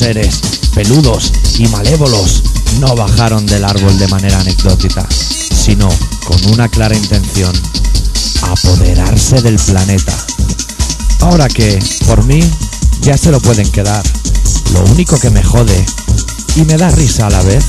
Seres 0.00 0.40
peludos 0.74 1.30
y 1.58 1.68
malévolos 1.68 2.42
no 2.80 2.94
bajaron 2.94 3.44
del 3.44 3.66
árbol 3.66 3.98
de 3.98 4.08
manera 4.08 4.40
anecdótica, 4.40 5.06
sino 5.10 5.90
con 6.24 6.38
una 6.54 6.70
clara 6.70 6.96
intención, 6.96 7.52
apoderarse 8.40 9.42
del 9.42 9.56
planeta. 9.56 10.16
Ahora 11.20 11.48
que, 11.48 11.78
por 12.06 12.24
mí, 12.24 12.40
ya 13.02 13.18
se 13.18 13.30
lo 13.30 13.40
pueden 13.40 13.70
quedar. 13.70 14.02
Lo 14.72 14.84
único 14.84 15.18
que 15.18 15.28
me 15.28 15.42
jode 15.42 15.84
y 16.56 16.62
me 16.62 16.78
da 16.78 16.90
risa 16.92 17.26
a 17.26 17.30
la 17.30 17.42
vez 17.42 17.66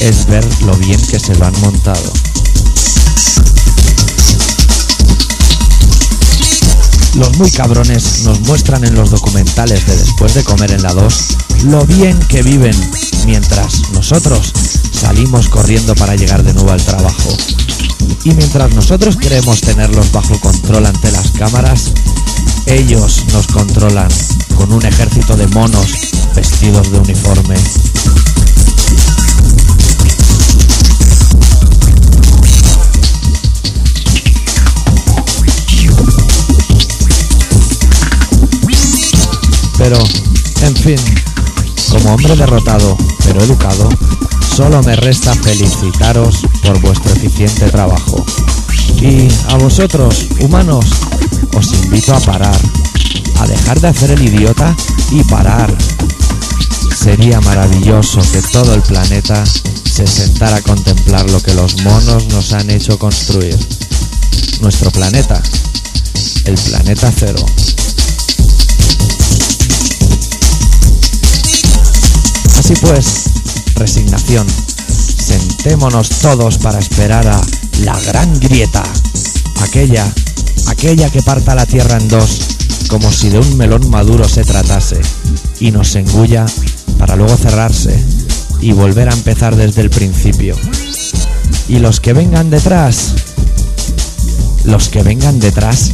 es 0.00 0.24
ver 0.28 0.46
lo 0.62 0.74
bien 0.78 1.00
que 1.08 1.20
se 1.20 1.34
lo 1.34 1.44
han 1.44 1.60
montado. 1.60 2.29
Los 7.14 7.36
muy 7.38 7.50
cabrones 7.50 8.22
nos 8.24 8.40
muestran 8.40 8.84
en 8.84 8.94
los 8.94 9.10
documentales 9.10 9.86
de 9.86 9.96
Después 9.96 10.34
de 10.34 10.44
comer 10.44 10.72
en 10.72 10.82
la 10.82 10.92
2 10.92 11.36
lo 11.64 11.84
bien 11.84 12.18
que 12.28 12.42
viven 12.42 12.74
mientras 13.26 13.90
nosotros 13.92 14.52
salimos 14.92 15.48
corriendo 15.48 15.94
para 15.94 16.14
llegar 16.14 16.42
de 16.42 16.54
nuevo 16.54 16.70
al 16.70 16.82
trabajo. 16.82 17.36
Y 18.24 18.30
mientras 18.34 18.74
nosotros 18.74 19.16
queremos 19.16 19.60
tenerlos 19.60 20.12
bajo 20.12 20.38
control 20.40 20.86
ante 20.86 21.10
las 21.10 21.32
cámaras, 21.32 21.92
ellos 22.66 23.24
nos 23.32 23.46
controlan 23.48 24.08
con 24.56 24.72
un 24.72 24.84
ejército 24.84 25.36
de 25.36 25.46
monos 25.48 25.92
vestidos 26.34 26.90
de 26.92 26.98
uniforme. 26.98 27.56
Pero, 39.90 40.04
en 40.62 40.76
fin, 40.76 40.98
como 41.90 42.14
hombre 42.14 42.36
derrotado 42.36 42.96
pero 43.24 43.42
educado, 43.42 43.88
solo 44.54 44.80
me 44.84 44.94
resta 44.94 45.34
felicitaros 45.34 46.46
por 46.62 46.80
vuestro 46.80 47.12
eficiente 47.12 47.68
trabajo. 47.70 48.24
Y 49.02 49.26
a 49.48 49.56
vosotros, 49.56 50.26
humanos, 50.38 50.86
os 51.56 51.72
invito 51.72 52.14
a 52.14 52.20
parar, 52.20 52.56
a 53.40 53.46
dejar 53.48 53.80
de 53.80 53.88
hacer 53.88 54.12
el 54.12 54.22
idiota 54.22 54.76
y 55.10 55.24
parar. 55.24 55.76
Sería 56.96 57.40
maravilloso 57.40 58.20
que 58.30 58.42
todo 58.42 58.74
el 58.74 58.82
planeta 58.82 59.44
se 59.44 60.06
sentara 60.06 60.58
a 60.58 60.62
contemplar 60.62 61.28
lo 61.28 61.42
que 61.42 61.54
los 61.54 61.82
monos 61.82 62.28
nos 62.28 62.52
han 62.52 62.70
hecho 62.70 62.96
construir. 62.96 63.58
Nuestro 64.60 64.92
planeta, 64.92 65.42
el 66.44 66.54
planeta 66.54 67.12
cero. 67.12 67.44
Así 72.70 72.86
pues, 72.86 73.24
resignación. 73.74 74.46
Sentémonos 74.46 76.08
todos 76.08 76.56
para 76.58 76.78
esperar 76.78 77.26
a 77.26 77.40
la 77.80 77.98
gran 77.98 78.38
grieta. 78.38 78.84
Aquella, 79.60 80.06
aquella 80.68 81.10
que 81.10 81.20
parta 81.20 81.56
la 81.56 81.66
tierra 81.66 81.96
en 81.96 82.06
dos, 82.06 82.42
como 82.88 83.10
si 83.10 83.28
de 83.28 83.40
un 83.40 83.56
melón 83.56 83.90
maduro 83.90 84.28
se 84.28 84.44
tratase, 84.44 85.00
y 85.58 85.72
nos 85.72 85.96
engulla 85.96 86.46
para 86.96 87.16
luego 87.16 87.36
cerrarse 87.36 87.98
y 88.60 88.70
volver 88.70 89.08
a 89.08 89.14
empezar 89.14 89.56
desde 89.56 89.80
el 89.80 89.90
principio. 89.90 90.54
Y 91.68 91.80
los 91.80 91.98
que 91.98 92.12
vengan 92.12 92.50
detrás, 92.50 93.14
los 94.62 94.88
que 94.90 95.02
vengan 95.02 95.40
detrás, 95.40 95.90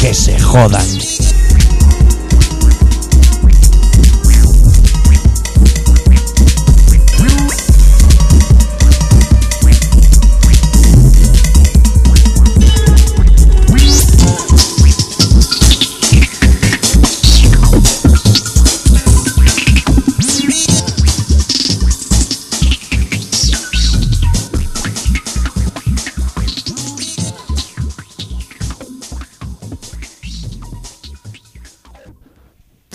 que 0.00 0.12
se 0.12 0.40
jodan. 0.40 0.84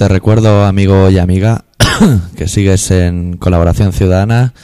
Te 0.01 0.07
recuerdo, 0.07 0.65
amigo 0.65 1.11
y 1.11 1.19
amiga, 1.19 1.65
que 2.35 2.47
sigues 2.47 2.89
en 2.89 3.37
Colaboración 3.37 3.93
Ciudadana 3.93 4.55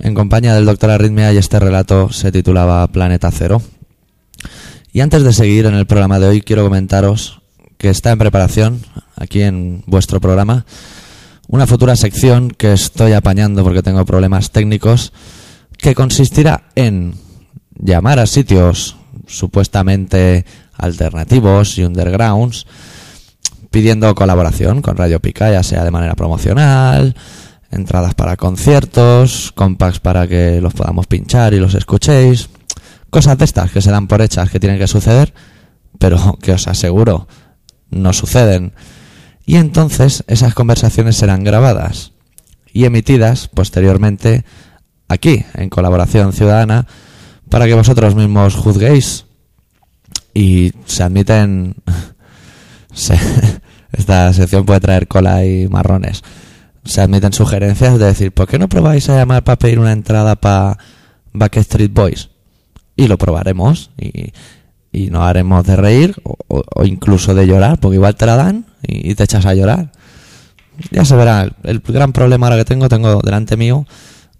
en 0.00 0.12
compañía 0.12 0.56
del 0.56 0.66
doctor 0.66 0.90
Arritmia 0.90 1.32
y 1.32 1.36
este 1.36 1.60
relato 1.60 2.10
se 2.10 2.32
titulaba 2.32 2.84
Planeta 2.88 3.30
Cero. 3.30 3.62
Y 4.92 5.02
antes 5.02 5.22
de 5.22 5.32
seguir 5.32 5.66
en 5.66 5.74
el 5.74 5.86
programa 5.86 6.18
de 6.18 6.26
hoy, 6.26 6.40
quiero 6.40 6.64
comentaros 6.64 7.42
que 7.78 7.90
está 7.90 8.10
en 8.10 8.18
preparación, 8.18 8.80
aquí 9.14 9.42
en 9.42 9.84
vuestro 9.86 10.20
programa, 10.20 10.66
una 11.46 11.68
futura 11.68 11.94
sección 11.94 12.50
que 12.50 12.72
estoy 12.72 13.12
apañando 13.12 13.62
porque 13.62 13.84
tengo 13.84 14.04
problemas 14.04 14.50
técnicos, 14.50 15.12
que 15.78 15.94
consistirá 15.94 16.64
en 16.74 17.14
llamar 17.78 18.18
a 18.18 18.26
sitios 18.26 18.96
supuestamente 19.28 20.44
alternativos 20.76 21.78
y 21.78 21.84
undergrounds, 21.84 22.66
pidiendo 23.70 24.14
colaboración 24.14 24.82
con 24.82 24.96
Radio 24.96 25.20
Pica, 25.20 25.50
ya 25.50 25.62
sea 25.62 25.84
de 25.84 25.90
manera 25.90 26.14
promocional, 26.14 27.14
entradas 27.70 28.14
para 28.14 28.36
conciertos, 28.36 29.52
compacts 29.54 30.00
para 30.00 30.26
que 30.26 30.60
los 30.60 30.74
podamos 30.74 31.06
pinchar 31.06 31.54
y 31.54 31.58
los 31.58 31.74
escuchéis, 31.74 32.48
cosas 33.10 33.38
de 33.38 33.44
estas 33.44 33.70
que 33.70 33.82
se 33.82 33.90
dan 33.90 34.06
por 34.06 34.22
hechas 34.22 34.50
que 34.50 34.60
tienen 34.60 34.78
que 34.78 34.86
suceder, 34.86 35.34
pero 35.98 36.38
que 36.40 36.52
os 36.52 36.68
aseguro 36.68 37.28
no 37.90 38.12
suceden. 38.12 38.72
Y 39.44 39.56
entonces 39.56 40.24
esas 40.26 40.54
conversaciones 40.54 41.16
serán 41.16 41.44
grabadas 41.44 42.12
y 42.72 42.84
emitidas 42.84 43.48
posteriormente 43.48 44.44
aquí, 45.08 45.44
en 45.54 45.70
colaboración 45.70 46.32
ciudadana, 46.32 46.86
para 47.48 47.66
que 47.66 47.74
vosotros 47.74 48.14
mismos 48.14 48.54
juzguéis 48.54 49.26
y 50.34 50.72
se 50.84 51.02
admiten 51.02 51.76
se- 52.96 53.18
esta 53.92 54.32
sección 54.32 54.64
puede 54.66 54.80
traer 54.80 55.06
cola 55.06 55.44
y 55.44 55.68
marrones. 55.68 56.22
Se 56.84 57.00
admiten 57.00 57.32
sugerencias 57.32 57.98
de 57.98 58.06
decir, 58.06 58.32
¿por 58.32 58.46
qué 58.48 58.58
no 58.58 58.68
probáis 58.68 59.08
a 59.08 59.16
llamar 59.16 59.44
para 59.44 59.56
pedir 59.58 59.78
una 59.78 59.92
entrada 59.92 60.36
para 60.36 60.78
Backstreet 61.32 61.92
Boys? 61.92 62.30
Y 62.96 63.08
lo 63.08 63.18
probaremos 63.18 63.90
y, 63.98 64.32
y 64.92 65.10
nos 65.10 65.22
haremos 65.22 65.64
de 65.64 65.76
reír 65.76 66.14
o, 66.24 66.64
incluso 66.84 67.34
de 67.34 67.46
llorar, 67.46 67.78
porque 67.78 67.96
igual 67.96 68.14
te 68.16 68.24
la 68.26 68.36
dan 68.36 68.66
y, 68.82 69.10
y 69.10 69.14
te 69.14 69.24
echas 69.24 69.44
a 69.46 69.54
llorar. 69.54 69.92
Ya 70.90 71.04
se 71.04 71.16
verá, 71.16 71.42
el, 71.42 71.54
el 71.64 71.80
gran 71.80 72.12
problema 72.12 72.46
ahora 72.46 72.58
que 72.58 72.64
tengo, 72.64 72.88
tengo 72.88 73.20
delante 73.20 73.56
mío 73.56 73.86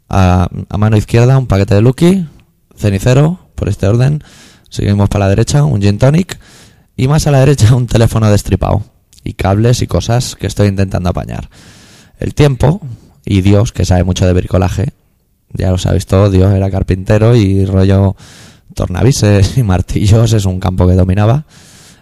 a, 0.09 0.49
a 0.69 0.79
mano 0.79 0.97
izquierda 0.97 1.37
un 1.39 1.47
paquete 1.47 1.75
de 1.75 1.81
Lucky, 1.83 2.27
cenicero, 2.77 3.41
por 3.55 3.69
este 3.69 3.87
orden. 3.89 4.23
Seguimos 4.69 5.09
para 5.09 5.25
la 5.25 5.31
derecha, 5.31 5.65
un 5.65 5.81
gin 5.83 5.99
tonic. 5.99 6.39
Y 6.97 7.09
más 7.09 7.27
a 7.27 7.31
la 7.31 7.41
derecha, 7.41 7.75
un 7.75 7.87
teléfono 7.87 8.31
destripado. 8.31 8.83
Y 9.23 9.35
cables 9.35 9.83
y 9.83 9.87
cosas 9.87 10.37
que 10.37 10.47
estoy 10.47 10.69
intentando 10.69 11.11
apañar. 11.11 11.51
El 12.19 12.35
tiempo, 12.35 12.81
y 13.25 13.43
Dios, 13.43 13.73
que 13.73 13.85
sabe 13.85 14.05
mucho 14.05 14.27
de 14.27 14.33
bricolaje, 14.33 14.93
ya 15.53 15.71
lo 15.71 15.79
sabéis 15.79 16.07
todo, 16.07 16.31
Dios 16.31 16.53
era 16.55 16.71
carpintero 16.71 17.35
y 17.35 17.65
rollo 17.67 18.17
tornavises 18.75 19.57
y 19.59 19.63
martillos 19.63 20.33
es 20.33 20.45
un 20.45 20.61
campo 20.61 20.87
que 20.87 20.95
dominaba. 20.95 21.45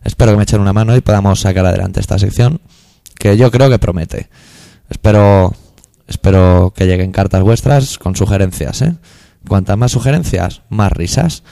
Espero 0.03 0.33
que 0.33 0.37
me 0.37 0.43
echen 0.43 0.61
una 0.61 0.73
mano 0.73 0.95
y 0.97 1.01
podamos 1.01 1.41
sacar 1.41 1.65
adelante 1.65 2.01
esta 2.01 2.19
sección, 2.19 2.61
que 3.19 3.37
yo 3.37 3.51
creo 3.51 3.71
que 3.71 3.79
promete. 3.79 4.29
Espero, 4.91 5.55
espero 6.07 6.75
que 6.77 6.87
lleguen 6.87 7.11
cartas 7.11 7.43
vuestras 7.43 7.99
con 7.99 8.15
sugerencias, 8.15 8.83
¿eh? 8.83 8.97
Cuantas 9.49 9.79
más 9.79 9.93
sugerencias, 9.93 10.63
más 10.69 10.93
risas. 10.93 11.43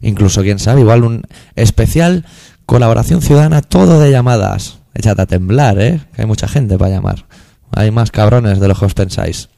Incluso, 0.00 0.42
quién 0.42 0.58
sabe, 0.58 0.82
igual 0.82 1.02
un 1.02 1.22
especial 1.56 2.26
colaboración 2.66 3.22
ciudadana 3.22 3.62
todo 3.62 4.00
de 4.00 4.10
llamadas. 4.10 4.78
échate 4.94 5.22
a 5.22 5.26
temblar, 5.26 5.78
¿eh? 5.78 6.00
Que 6.14 6.22
hay 6.22 6.26
mucha 6.26 6.48
gente 6.48 6.78
para 6.78 6.90
llamar. 6.94 7.26
Hay 7.72 7.90
más 7.90 8.10
cabrones 8.10 8.60
de 8.60 8.68
lo 8.68 8.74
que 8.74 8.84
os 8.84 8.94
pensáis. 8.94 9.48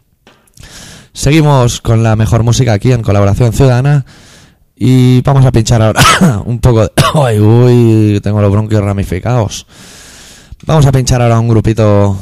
Seguimos 1.13 1.81
con 1.81 2.03
la 2.03 2.17
mejor 2.17 2.43
música 2.43 2.73
aquí 2.73 2.93
en 2.93 3.03
Colaboración 3.03 3.53
Ciudadana. 3.53 4.05
Y 4.75 5.23
vamos 5.23 5.47
a 5.47 5.53
pinchar 5.53 5.81
ahora 5.81 6.03
un 6.45 6.59
poco 6.59 6.83
de... 6.83 6.93
¡Ay, 7.15 7.41
uy! 7.41 8.21
Tengo 8.21 8.41
los 8.43 8.53
bronquios 8.53 8.83
ramificados. 8.83 9.67
Vamos 10.67 10.85
a 10.85 10.93
pinchar 10.93 11.23
ahora 11.23 11.41
un 11.41 11.49
grupito... 11.49 12.19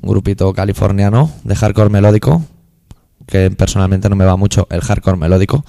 Un 0.00 0.10
grupito 0.10 0.52
californiano 0.52 1.30
de 1.44 1.56
hardcore 1.56 1.88
melódico. 1.88 2.44
Que 3.26 3.50
personalmente 3.50 4.08
no 4.08 4.16
me 4.16 4.24
va 4.24 4.36
mucho 4.36 4.66
el 4.70 4.80
hardcore 4.80 5.16
melódico. 5.16 5.64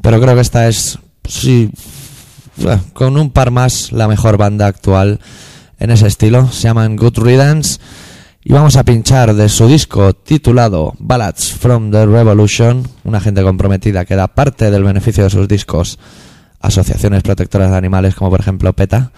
Pero 0.00 0.20
creo 0.20 0.34
que 0.34 0.40
esta 0.42 0.68
es... 0.68 0.98
Sí... 1.24 1.70
Con 2.92 3.16
un 3.16 3.30
par 3.30 3.50
más 3.50 3.92
la 3.92 4.08
mejor 4.08 4.36
banda 4.36 4.66
actual 4.66 5.20
en 5.78 5.90
ese 5.90 6.06
estilo. 6.06 6.48
Se 6.48 6.62
llaman 6.62 6.96
Good 6.96 7.18
Riddance. 7.18 7.80
Y 8.42 8.52
vamos 8.54 8.76
a 8.76 8.84
pinchar 8.84 9.34
de 9.34 9.50
su 9.50 9.66
disco 9.66 10.14
titulado 10.14 10.94
Ballads 10.98 11.52
from 11.52 11.90
the 11.90 12.06
Revolution, 12.06 12.88
una 13.04 13.20
gente 13.20 13.42
comprometida 13.42 14.06
que 14.06 14.16
da 14.16 14.28
parte 14.28 14.70
del 14.70 14.82
beneficio 14.82 15.24
de 15.24 15.30
sus 15.30 15.46
discos 15.46 15.98
asociaciones 16.60 17.22
protectoras 17.22 17.70
de 17.70 17.76
animales 17.76 18.14
como 18.14 18.30
por 18.30 18.40
ejemplo 18.40 18.72
PETA. 18.72 19.12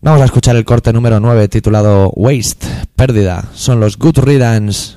Vamos 0.00 0.20
a 0.20 0.24
escuchar 0.24 0.56
el 0.56 0.64
corte 0.64 0.92
número 0.92 1.20
9 1.20 1.46
titulado 1.46 2.10
Waste, 2.16 2.66
pérdida. 2.96 3.44
Son 3.54 3.78
los 3.78 3.96
Good 3.96 4.18
Riddance. 4.18 4.96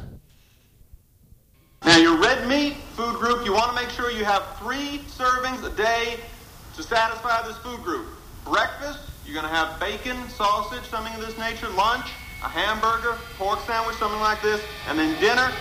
Satisfy 6.87 7.41
this 7.47 7.57
food 7.57 7.81
group. 7.83 8.07
Breakfast, 8.45 8.99
you're 9.25 9.33
going 9.33 9.49
to 9.49 9.55
have 9.55 9.79
bacon, 9.79 10.17
sausage, 10.29 10.83
something 10.83 11.13
of 11.15 11.21
this 11.21 11.37
nature. 11.37 11.67
Lunch, 11.69 12.05
a 12.43 12.47
hamburger, 12.47 13.17
pork 13.37 13.59
sandwich, 13.65 13.95
something 13.97 14.19
like 14.19 14.41
this. 14.41 14.61
And 14.87 14.99
then 14.99 15.19
dinner, 15.19 15.51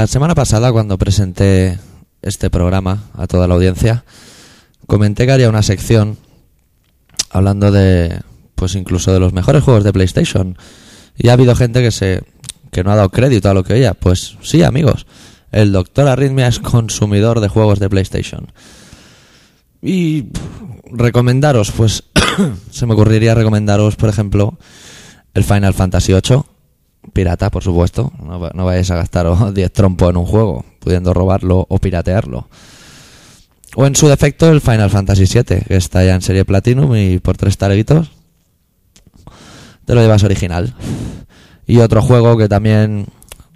La 0.00 0.06
semana 0.06 0.34
pasada, 0.34 0.72
cuando 0.72 0.96
presenté 0.96 1.78
este 2.22 2.48
programa 2.48 3.10
a 3.12 3.26
toda 3.26 3.46
la 3.46 3.52
audiencia, 3.52 4.02
comenté 4.86 5.26
que 5.26 5.32
haría 5.32 5.50
una 5.50 5.62
sección 5.62 6.16
hablando 7.28 7.70
de, 7.70 8.18
pues 8.54 8.76
incluso 8.76 9.12
de 9.12 9.20
los 9.20 9.34
mejores 9.34 9.62
juegos 9.62 9.84
de 9.84 9.92
PlayStation. 9.92 10.56
Y 11.18 11.28
ha 11.28 11.34
habido 11.34 11.54
gente 11.54 11.82
que 11.82 11.90
se, 11.90 12.22
que 12.70 12.82
no 12.82 12.92
ha 12.92 12.96
dado 12.96 13.10
crédito 13.10 13.50
a 13.50 13.52
lo 13.52 13.62
que 13.62 13.74
oía. 13.74 13.92
Pues 13.92 14.38
sí, 14.40 14.62
amigos, 14.62 15.06
el 15.52 15.70
Doctor 15.70 16.08
Arritmia 16.08 16.48
es 16.48 16.60
consumidor 16.60 17.40
de 17.40 17.48
juegos 17.48 17.78
de 17.78 17.90
PlayStation. 17.90 18.52
Y 19.82 20.28
recomendaros, 20.90 21.72
pues 21.72 22.04
se 22.70 22.86
me 22.86 22.94
ocurriría 22.94 23.34
recomendaros, 23.34 23.96
por 23.96 24.08
ejemplo, 24.08 24.58
el 25.34 25.44
Final 25.44 25.74
Fantasy 25.74 26.14
VIII, 26.14 26.42
pirata, 27.12 27.50
por 27.50 27.62
supuesto. 27.62 28.12
No, 28.22 28.50
no 28.52 28.64
vayáis 28.64 28.90
a 28.90 28.96
gastaros 28.96 29.54
10 29.54 29.72
trompos 29.72 30.10
en 30.10 30.16
un 30.16 30.26
juego, 30.26 30.64
pudiendo 30.78 31.14
robarlo 31.14 31.66
o 31.68 31.78
piratearlo. 31.78 32.48
O 33.76 33.86
en 33.86 33.94
su 33.94 34.08
defecto 34.08 34.50
el 34.50 34.60
Final 34.60 34.90
Fantasy 34.90 35.26
VII, 35.26 35.62
que 35.66 35.76
está 35.76 36.04
ya 36.04 36.14
en 36.14 36.22
serie 36.22 36.44
Platinum 36.44 36.94
y 36.96 37.18
por 37.18 37.36
tres 37.36 37.56
tareguitos 37.56 38.10
te 39.84 39.94
lo 39.96 40.02
llevas 40.02 40.22
original. 40.22 40.74
Y 41.66 41.78
otro 41.78 42.00
juego 42.00 42.36
que 42.36 42.48
también 42.48 43.06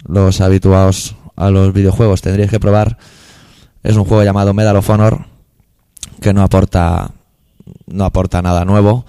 los 0.05 0.41
habituados 0.41 1.15
a 1.37 1.49
los 1.49 1.73
videojuegos 1.73 2.21
tendríais 2.21 2.51
que 2.51 2.59
probar 2.59 2.97
es 3.83 3.95
un 3.95 4.03
juego 4.03 4.23
llamado 4.23 4.53
Medal 4.53 4.75
of 4.75 4.89
Honor 4.89 5.27
que 6.19 6.33
no 6.33 6.41
aporta 6.41 7.11
no 7.87 8.03
aporta 8.03 8.41
nada 8.41 8.65
nuevo, 8.65 9.05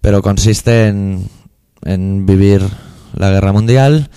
pero 0.00 0.22
consiste 0.22 0.88
en, 0.88 1.28
en 1.82 2.24
vivir 2.24 2.62
la 3.16 3.30
guerra 3.30 3.52
mundial 3.52 4.10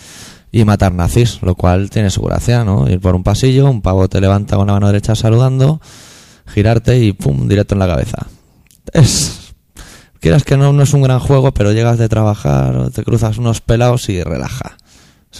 y 0.51 0.65
matar 0.65 0.93
nazis, 0.93 1.41
lo 1.41 1.55
cual 1.55 1.89
tiene 1.89 2.09
su 2.09 2.21
gracia, 2.21 2.63
¿no? 2.63 2.89
Ir 2.89 2.99
por 2.99 3.15
un 3.15 3.23
pasillo, 3.23 3.69
un 3.69 3.81
pavo 3.81 4.07
te 4.07 4.21
levanta 4.21 4.55
con 4.55 4.67
la 4.67 4.73
mano 4.73 4.87
derecha 4.87 5.15
saludando, 5.15 5.81
girarte 6.47 6.97
y 6.99 7.13
pum, 7.13 7.47
directo 7.47 7.75
en 7.75 7.79
la 7.79 7.87
cabeza. 7.87 8.27
Es 8.93 9.39
quieras 10.19 10.43
que 10.43 10.57
no, 10.57 10.73
no 10.73 10.83
es 10.83 10.93
un 10.93 11.01
gran 11.01 11.19
juego, 11.19 11.53
pero 11.53 11.71
llegas 11.71 11.97
de 11.97 12.09
trabajar, 12.09 12.89
te 12.91 13.03
cruzas 13.03 13.37
unos 13.37 13.61
pelados 13.61 14.09
y 14.09 14.23
relaja. 14.23 14.77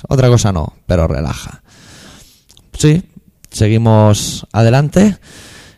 Otra 0.08 0.30
cosa 0.30 0.52
no, 0.52 0.74
pero 0.86 1.08
relaja. 1.08 1.62
Sí, 2.78 3.04
seguimos 3.50 4.48
adelante. 4.52 5.18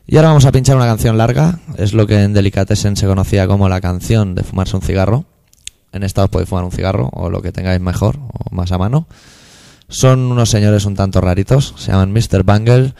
Y 0.06 0.18
ahora 0.18 0.30
vamos 0.30 0.46
a 0.46 0.52
pinchar 0.52 0.76
una 0.76 0.86
canción 0.86 1.18
larga. 1.18 1.60
Es 1.78 1.94
lo 1.94 2.06
que 2.06 2.22
en 2.22 2.34
Delicatessen 2.34 2.98
se 2.98 3.08
conocía 3.08 3.48
como 3.48 3.70
la 3.70 3.80
canción 3.80 4.36
de 4.36 4.44
fumarse 4.44 4.76
un 4.76 4.82
cigarro. 4.82 5.26
En 5.94 6.04
esta 6.04 6.24
os 6.24 6.30
podéis 6.30 6.50
fumar 6.50 6.64
un 6.64 6.72
cigarro 6.72 7.10
o 7.14 7.30
lo 7.30 7.42
que 7.42 7.52
tengáis 7.52 7.82
mejor 7.82 8.18
o 8.18 8.54
más 8.56 8.72
a 8.72 8.78
mano. 8.78 9.08
Son 9.90 10.32
unos 10.32 10.50
señores 10.50 10.86
un 10.86 10.96
tanto 10.96 11.20
raritos. 11.20 11.74
Se 11.78 11.92
llaman 11.92 12.14
Mr. 12.14 12.44
Bangle 12.44 12.94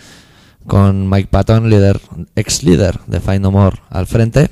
con 0.68 1.10
Mike 1.10 1.30
Patton, 1.32 1.70
líder, 1.70 2.02
ex 2.36 2.64
líder 2.64 3.00
de 3.08 3.20
Find 3.22 3.42
No 3.42 3.52
More 3.52 3.78
al 3.90 4.08
frente. 4.08 4.52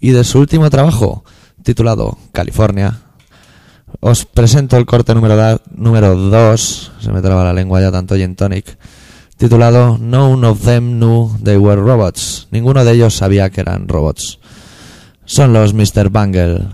Y 0.00 0.10
de 0.10 0.24
su 0.24 0.38
último 0.38 0.70
trabajo, 0.70 1.24
titulado 1.62 2.18
California, 2.32 3.00
os 4.00 4.24
presento 4.24 4.76
el 4.76 4.86
corte 4.86 5.14
número, 5.14 5.36
da- 5.36 5.60
número 5.74 6.16
2, 6.16 6.92
se 7.00 7.12
me 7.12 7.20
traba 7.20 7.44
la 7.44 7.52
lengua 7.52 7.80
ya 7.80 7.92
tanto 7.92 8.16
gin 8.16 8.34
tonic, 8.34 8.78
titulado 9.36 9.98
None 9.98 10.44
of 10.46 10.62
them 10.64 10.98
knew 10.98 11.36
they 11.42 11.56
were 11.56 11.80
robots. 11.80 12.48
Ninguno 12.50 12.84
de 12.84 12.92
ellos 12.92 13.14
sabía 13.16 13.50
que 13.50 13.60
eran 13.60 13.86
robots. 13.88 14.38
Son 15.24 15.52
los 15.52 15.74
Mr. 15.74 16.08
Bangle. 16.10 16.66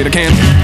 it. 0.00 0.06
I 0.06 0.10
can't. 0.10 0.57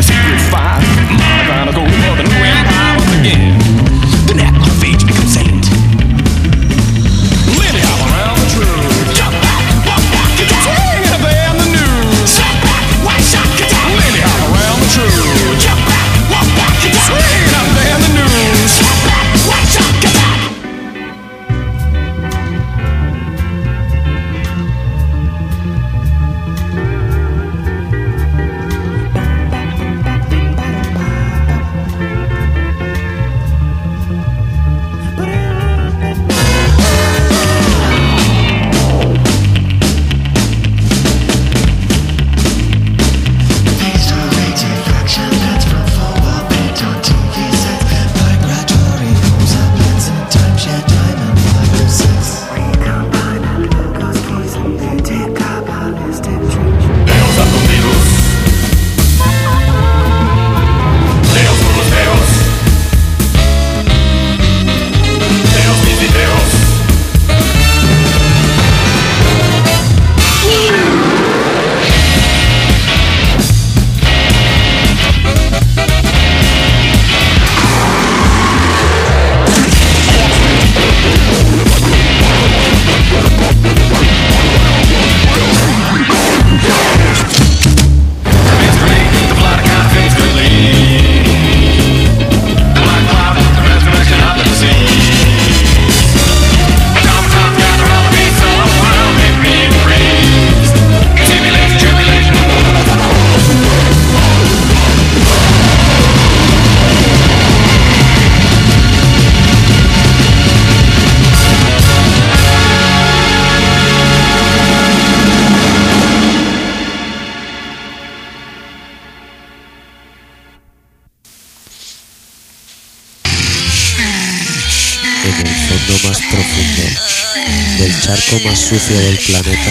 Charco 128.05 128.39
más 128.41 128.59
sucio 128.59 128.99
del 128.99 129.17
planeta 129.17 129.71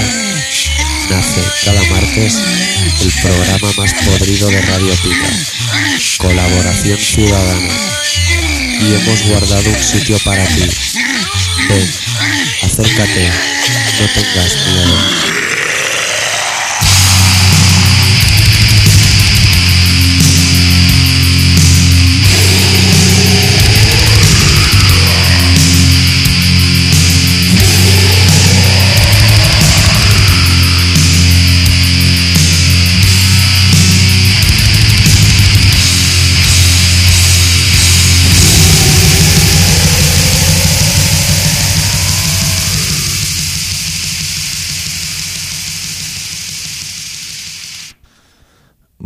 nace 1.11 1.41
cada 1.65 1.83
martes 1.83 2.33
el 3.01 3.11
programa 3.21 3.71
más 3.77 3.93
podrido 3.93 4.49
de 4.49 4.59
Radio 4.63 4.95
Pica, 5.03 5.29
Colaboración 6.17 6.97
Ciudadana. 6.97 7.73
Y 8.81 8.95
hemos 8.95 9.21
guardado 9.27 9.69
un 9.69 9.83
sitio 9.83 10.17
para 10.25 10.43
ti. 10.47 10.67
Ven, 11.69 11.93
acércate, 12.63 13.31
no 13.99 14.07
tengas 14.15 14.55
miedo. 14.67 15.42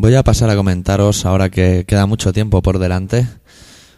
Voy 0.07 0.15
a 0.15 0.23
pasar 0.23 0.49
a 0.49 0.55
comentaros, 0.55 1.25
ahora 1.25 1.49
que 1.49 1.83
queda 1.85 2.05
mucho 2.05 2.31
tiempo 2.31 2.61
por 2.61 2.79
delante, 2.79 3.27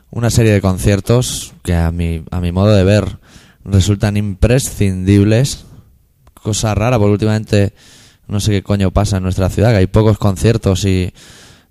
una 0.10 0.32
serie 0.32 0.54
de 0.54 0.60
conciertos 0.60 1.54
que 1.62 1.76
a 1.76 1.92
mi, 1.92 2.24
a 2.32 2.42
mi 2.42 2.52
modo 2.52 2.74
de 2.74 2.84
ver 2.84 3.20
resultan 3.64 4.18
imprescindibles. 4.18 5.66
Cosa 6.34 6.74
rara, 6.74 6.98
porque 6.98 7.12
últimamente 7.12 7.74
no 8.28 8.40
sé 8.40 8.50
qué 8.50 8.64
coño 8.64 8.90
pasa 8.90 9.18
en 9.18 9.24
nuestra 9.24 9.52
ciudad, 9.52 9.70
que 9.70 9.78
hay 9.78 9.86
pocos 9.86 10.18
conciertos 10.18 10.84
y, 10.84 11.14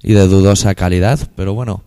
y 0.05 0.13
de 0.13 0.29
dudosa 0.29 0.77
calidad, 0.77 1.19
pero 1.35 1.55
bueno, 1.55 1.83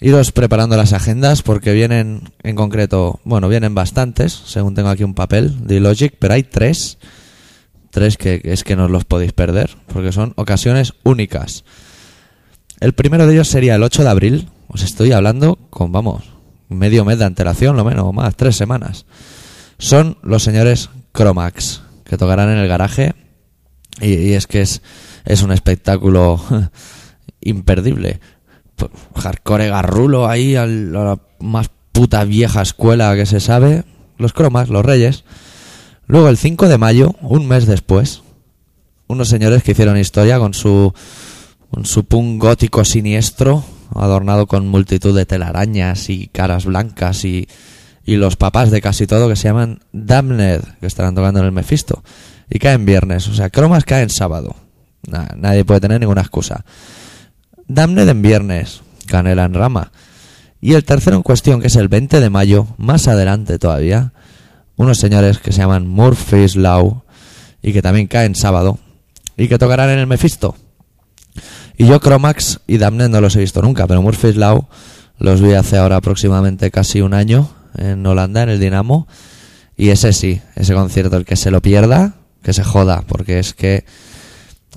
iros 0.00 0.32
preparando 0.32 0.78
las 0.78 0.94
agendas 0.94 1.42
porque 1.42 1.74
vienen 1.74 2.32
en 2.42 2.56
concreto, 2.56 3.20
bueno, 3.24 3.50
vienen 3.50 3.74
bastantes, 3.74 4.32
según 4.46 4.74
tengo 4.74 4.88
aquí 4.88 5.04
un 5.04 5.12
papel 5.12 5.66
de 5.66 5.80
Logic, 5.80 6.14
pero 6.18 6.32
hay 6.32 6.44
tres 6.44 6.96
tres 7.92 8.16
que 8.16 8.40
es 8.42 8.64
que 8.64 8.74
no 8.74 8.86
os 8.86 8.90
los 8.90 9.04
podéis 9.04 9.32
perder, 9.32 9.76
porque 9.92 10.10
son 10.10 10.32
ocasiones 10.36 10.94
únicas. 11.04 11.64
El 12.80 12.94
primero 12.94 13.26
de 13.26 13.34
ellos 13.34 13.48
sería 13.48 13.76
el 13.76 13.82
8 13.84 14.02
de 14.02 14.08
abril, 14.08 14.48
os 14.66 14.82
estoy 14.82 15.12
hablando 15.12 15.56
con, 15.70 15.92
vamos, 15.92 16.24
medio 16.68 17.04
mes 17.04 17.18
de 17.18 17.26
antelación, 17.26 17.76
lo 17.76 17.84
menos, 17.84 18.06
o 18.06 18.12
más, 18.12 18.34
tres 18.34 18.56
semanas. 18.56 19.04
Son 19.78 20.16
los 20.22 20.42
señores 20.42 20.90
Cromax, 21.12 21.82
que 22.04 22.16
tocarán 22.16 22.48
en 22.48 22.58
el 22.58 22.66
garaje, 22.66 23.14
y, 24.00 24.32
es 24.32 24.46
que 24.46 24.62
es, 24.62 24.82
es 25.26 25.42
un 25.42 25.52
espectáculo 25.52 26.42
imperdible. 27.40 28.20
Hardcore 29.14 29.68
garrulo 29.68 30.28
ahí, 30.28 30.56
a 30.56 30.66
la 30.66 31.20
más 31.40 31.70
puta 31.92 32.24
vieja 32.24 32.62
escuela 32.62 33.14
que 33.14 33.26
se 33.26 33.38
sabe. 33.38 33.84
Los 34.16 34.32
Cromax, 34.32 34.70
los 34.70 34.84
Reyes. 34.84 35.24
Luego 36.12 36.28
el 36.28 36.36
5 36.36 36.68
de 36.68 36.76
mayo, 36.76 37.14
un 37.22 37.48
mes 37.48 37.64
después, 37.64 38.20
unos 39.06 39.28
señores 39.30 39.62
que 39.62 39.72
hicieron 39.72 39.96
historia 39.96 40.38
con 40.38 40.52
su 40.52 40.92
con 41.70 41.84
punk 42.06 42.38
gótico 42.42 42.84
siniestro, 42.84 43.64
adornado 43.94 44.46
con 44.46 44.68
multitud 44.68 45.16
de 45.16 45.24
telarañas 45.24 46.10
y 46.10 46.26
caras 46.26 46.66
blancas 46.66 47.24
y, 47.24 47.48
y 48.04 48.16
los 48.16 48.36
papás 48.36 48.70
de 48.70 48.82
casi 48.82 49.06
todo 49.06 49.26
que 49.26 49.36
se 49.36 49.48
llaman 49.48 49.80
Damned, 49.90 50.60
que 50.80 50.86
estarán 50.86 51.14
tocando 51.14 51.40
en 51.40 51.46
el 51.46 51.52
Mephisto. 51.52 52.04
Y 52.50 52.58
caen 52.58 52.84
viernes, 52.84 53.26
o 53.28 53.34
sea, 53.34 53.48
Cromas 53.48 53.84
cae 53.86 54.02
en 54.02 54.10
sábado. 54.10 54.54
Na- 55.08 55.30
nadie 55.34 55.64
puede 55.64 55.80
tener 55.80 55.98
ninguna 55.98 56.20
excusa. 56.20 56.66
Damned 57.68 58.06
en 58.06 58.20
viernes, 58.20 58.82
Canela 59.06 59.44
en 59.46 59.54
rama. 59.54 59.92
Y 60.60 60.74
el 60.74 60.84
tercero 60.84 61.16
en 61.16 61.22
cuestión, 61.22 61.62
que 61.62 61.68
es 61.68 61.76
el 61.76 61.88
20 61.88 62.20
de 62.20 62.28
mayo, 62.28 62.66
más 62.76 63.08
adelante 63.08 63.58
todavía, 63.58 64.12
unos 64.82 64.98
señores 64.98 65.38
que 65.38 65.52
se 65.52 65.58
llaman 65.58 65.86
Murphy's 65.86 66.56
Law 66.56 67.02
y 67.62 67.72
que 67.72 67.82
también 67.82 68.06
caen 68.06 68.34
sábado 68.34 68.78
y 69.36 69.48
que 69.48 69.58
tocarán 69.58 69.90
en 69.90 69.98
el 69.98 70.06
Mephisto. 70.06 70.56
Y 71.76 71.86
yo 71.86 72.00
Cromax 72.00 72.60
y 72.66 72.78
Damned 72.78 73.08
no 73.08 73.20
los 73.20 73.36
he 73.36 73.40
visto 73.40 73.62
nunca, 73.62 73.86
pero 73.86 74.02
Murphy's 74.02 74.36
Law 74.36 74.68
los 75.18 75.40
vi 75.40 75.52
hace 75.54 75.78
ahora 75.78 75.96
aproximadamente 75.96 76.70
casi 76.70 77.00
un 77.00 77.14
año 77.14 77.50
en 77.76 78.04
Holanda, 78.06 78.42
en 78.42 78.50
el 78.50 78.60
Dinamo. 78.60 79.06
Y 79.76 79.88
ese 79.88 80.12
sí, 80.12 80.40
ese 80.54 80.74
concierto, 80.74 81.16
el 81.16 81.24
que 81.24 81.36
se 81.36 81.50
lo 81.50 81.62
pierda, 81.62 82.14
que 82.42 82.52
se 82.52 82.62
joda, 82.62 83.02
porque 83.06 83.38
es 83.38 83.54
que 83.54 83.84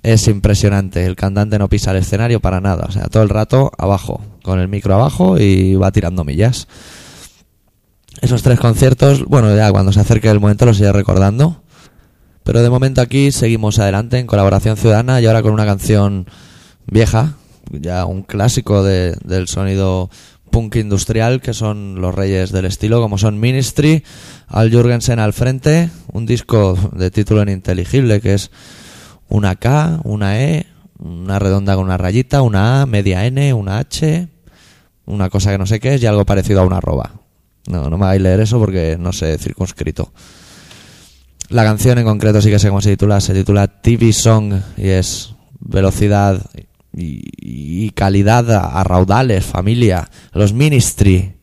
es 0.04 0.28
impresionante. 0.28 1.06
El 1.06 1.16
cantante 1.16 1.60
no 1.60 1.68
pisa 1.68 1.92
el 1.92 1.98
escenario 1.98 2.40
para 2.40 2.62
nada, 2.62 2.86
o 2.88 2.92
sea, 2.92 3.08
todo 3.08 3.24
el 3.24 3.30
rato 3.30 3.72
abajo, 3.78 4.22
con 4.44 4.60
el 4.60 4.68
micro 4.68 4.96
abajo 4.96 5.38
y 5.40 5.76
va 5.76 5.92
tirando 5.92 6.24
millas. 6.24 6.68
Esos 8.22 8.42
tres 8.44 8.60
conciertos, 8.60 9.26
bueno, 9.26 9.56
ya 9.56 9.72
cuando 9.72 9.92
se 9.92 10.00
acerque 10.00 10.30
el 10.30 10.40
momento 10.40 10.66
los 10.66 10.80
iré 10.80 10.92
recordando. 10.92 11.62
Pero 12.44 12.62
de 12.62 12.70
momento 12.70 13.02
aquí 13.02 13.32
seguimos 13.32 13.80
adelante 13.80 14.20
en 14.20 14.28
colaboración 14.28 14.78
ciudadana 14.78 15.20
y 15.20 15.26
ahora 15.26 15.42
con 15.42 15.52
una 15.54 15.66
canción 15.66 16.28
vieja, 16.86 17.34
ya 17.72 18.06
un 18.06 18.22
clásico 18.22 18.84
de- 18.84 19.16
del 19.24 19.48
sonido 19.48 20.10
punk 20.52 20.76
industrial, 20.78 21.42
que 21.42 21.54
son 21.54 22.00
los 22.00 22.14
reyes 22.16 22.52
del 22.52 22.66
estilo, 22.66 23.02
como 23.02 23.18
son 23.18 23.40
Ministry, 23.40 24.04
Al 24.48 24.72
Jurgensen 24.72 25.20
al 25.20 25.34
frente, 25.34 25.90
un 26.14 26.26
disco 26.26 26.78
de 26.94 27.10
título 27.12 27.42
ininteligible, 27.42 28.22
que 28.22 28.36
es 28.36 28.52
una 29.28 29.56
K, 29.56 30.00
una 30.04 30.40
E, 30.40 30.68
una 31.00 31.40
redonda 31.40 31.76
con 31.76 31.86
una 31.86 31.98
rayita, 31.98 32.42
una 32.44 32.84
A, 32.84 32.86
media 32.86 33.26
N, 33.26 33.54
una 33.54 33.80
H, 33.80 34.30
una 35.08 35.30
cosa 35.30 35.52
que 35.52 35.58
no 35.58 35.66
sé 35.66 35.80
qué 35.80 35.96
es 35.96 36.04
y 36.04 36.06
algo 36.06 36.26
parecido 36.26 36.62
a 36.62 36.66
una 36.66 36.78
arroba. 36.78 37.25
No, 37.68 37.90
no 37.90 37.98
me 37.98 38.06
hagáis 38.06 38.22
leer 38.22 38.40
eso 38.42 38.60
porque 38.60 38.98
no 39.00 39.12
sé 39.12 39.38
circunscrito. 39.38 40.12
La 41.50 41.64
canción 41.64 41.98
en 41.98 42.06
concreto 42.06 42.42
sí 42.42 42.50
que 42.50 42.60
sé 42.60 42.70
cómo 42.70 42.82
se 42.82 42.92
titula, 42.92 43.22
se 43.22 43.34
titula 43.34 43.68
TV 43.68 44.12
Song 44.14 44.54
y 44.78 44.90
es 44.90 45.36
velocidad 45.60 46.42
y, 46.94 47.22
y 47.38 47.90
calidad 47.92 48.52
a, 48.52 48.80
a 48.80 48.84
raudales, 48.84 49.46
familia, 49.46 50.10
los 50.34 50.54
Ministry. 50.54 51.35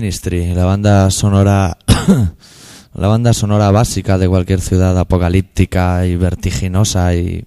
Ministry, 0.00 0.54
la 0.54 0.64
banda 0.64 1.10
sonora 1.10 1.76
la 2.94 3.08
banda 3.08 3.34
sonora 3.34 3.72
básica 3.72 4.16
de 4.16 4.28
cualquier 4.28 4.60
ciudad 4.60 4.96
apocalíptica 4.96 6.06
y 6.06 6.14
vertiginosa 6.14 7.16
y 7.16 7.44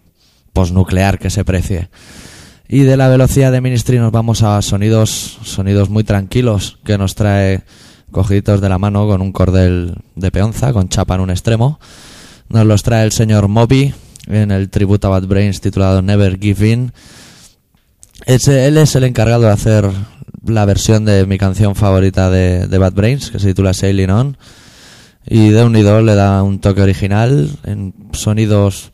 posnuclear 0.51 1.17
que 1.17 1.29
se 1.29 1.45
precie. 1.45 1.87
Y 2.67 2.79
de 2.79 2.97
la 2.97 3.07
velocidad 3.07 3.53
de 3.53 3.61
Ministry 3.61 3.99
nos 3.99 4.11
vamos 4.11 4.43
a 4.43 4.61
sonidos 4.61 5.39
sonidos 5.43 5.89
muy 5.89 6.03
tranquilos 6.03 6.77
que 6.83 6.97
nos 6.97 7.15
trae 7.15 7.63
cogiditos 8.11 8.59
de 8.59 8.67
la 8.67 8.77
mano 8.77 9.07
con 9.07 9.21
un 9.21 9.31
cordel 9.31 9.95
de 10.17 10.29
peonza 10.29 10.73
con 10.73 10.89
chapa 10.89 11.15
en 11.15 11.21
un 11.21 11.29
extremo. 11.29 11.79
Nos 12.49 12.65
los 12.65 12.83
trae 12.83 13.05
el 13.05 13.13
señor 13.13 13.47
Moby 13.47 13.93
en 14.27 14.51
el 14.51 14.69
tributo 14.69 15.07
a 15.07 15.11
Bad 15.11 15.27
Brains 15.27 15.61
titulado 15.61 16.01
Never 16.01 16.37
Give 16.37 16.67
In. 16.67 16.91
Él 18.25 18.77
es 18.77 18.95
el 18.95 19.05
encargado 19.05 19.43
de 19.43 19.51
hacer 19.51 19.89
la 20.45 20.65
versión 20.65 21.05
de 21.05 21.25
mi 21.25 21.37
canción 21.37 21.75
favorita 21.75 22.29
de, 22.29 22.77
Bad 22.77 22.93
Brains, 22.93 23.31
que 23.31 23.39
se 23.39 23.47
titula 23.47 23.73
Sailing 23.73 24.09
On. 24.09 24.37
Y 25.25 25.49
de 25.49 25.63
unido 25.63 26.01
le 26.01 26.15
da 26.15 26.41
un 26.41 26.59
toque 26.59 26.81
original 26.81 27.49
en 27.63 27.93
sonidos 28.11 28.91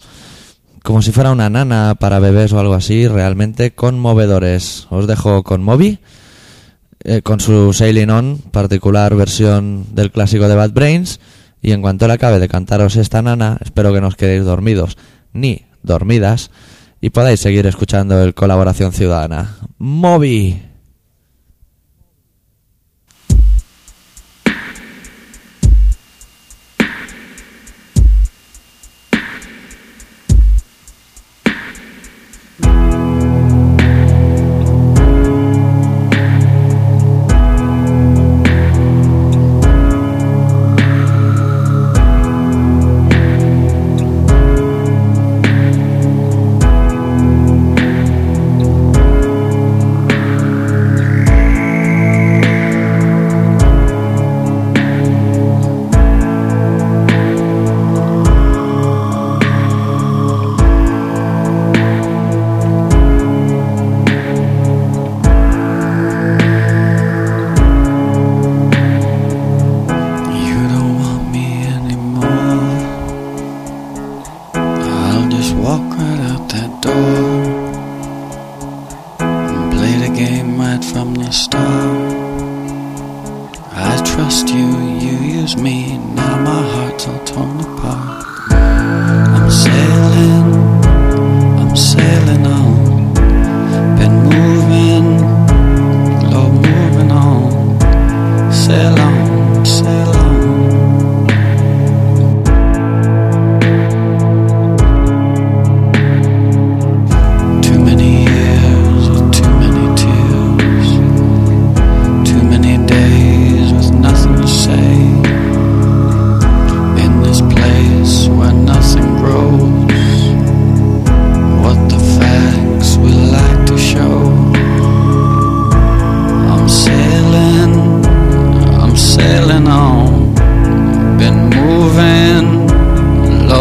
como 0.84 1.02
si 1.02 1.12
fuera 1.12 1.32
una 1.32 1.50
nana 1.50 1.96
para 2.00 2.20
bebés 2.20 2.54
o 2.54 2.60
algo 2.60 2.74
así, 2.74 3.08
realmente 3.08 3.72
conmovedores. 3.72 4.88
Os 4.90 5.08
dejo 5.08 5.44
con 5.44 5.62
Moby, 5.62 6.00
eh, 7.04 7.22
con 7.22 7.40
su 7.40 7.74
Sailing 7.74 8.10
On, 8.10 8.38
particular 8.38 9.14
versión 9.16 9.86
del 9.94 10.12
clásico 10.12 10.48
de 10.48 10.56
Bad 10.56 10.72
Brains. 10.72 11.20
Y 11.62 11.72
en 11.72 11.82
cuanto 11.82 12.08
le 12.08 12.14
acabe 12.14 12.40
de 12.40 12.48
cantaros 12.48 12.96
esta 12.96 13.22
nana, 13.22 13.58
espero 13.62 13.94
que 13.94 14.00
no 14.00 14.08
os 14.08 14.16
quedéis 14.16 14.46
dormidos, 14.46 14.98
ni 15.34 15.66
dormidas, 15.84 16.52
y 17.02 17.10
podáis 17.10 17.40
seguir 17.40 17.66
escuchando 17.68 18.22
el 18.24 18.34
Colaboración 18.34 18.94
Ciudadana. 18.94 19.58
Moby. 19.78 20.67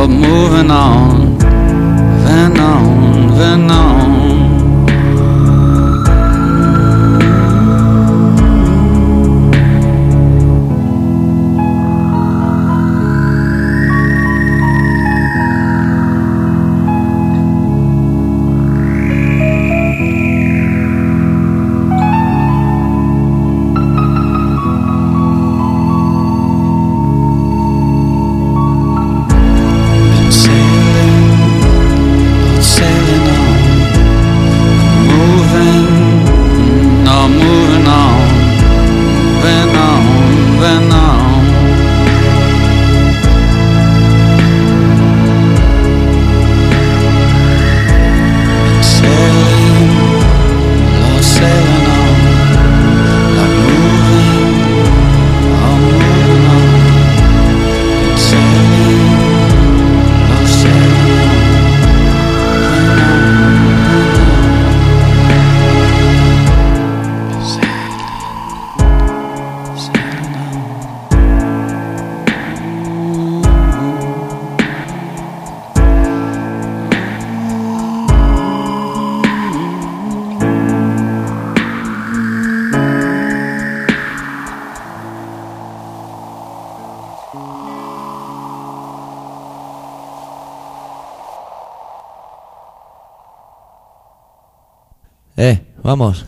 Moving 0.08 0.70
on, 0.70 1.38
then 1.38 2.58
on, 2.58 3.38
then 3.38 3.70
on. 3.70 4.25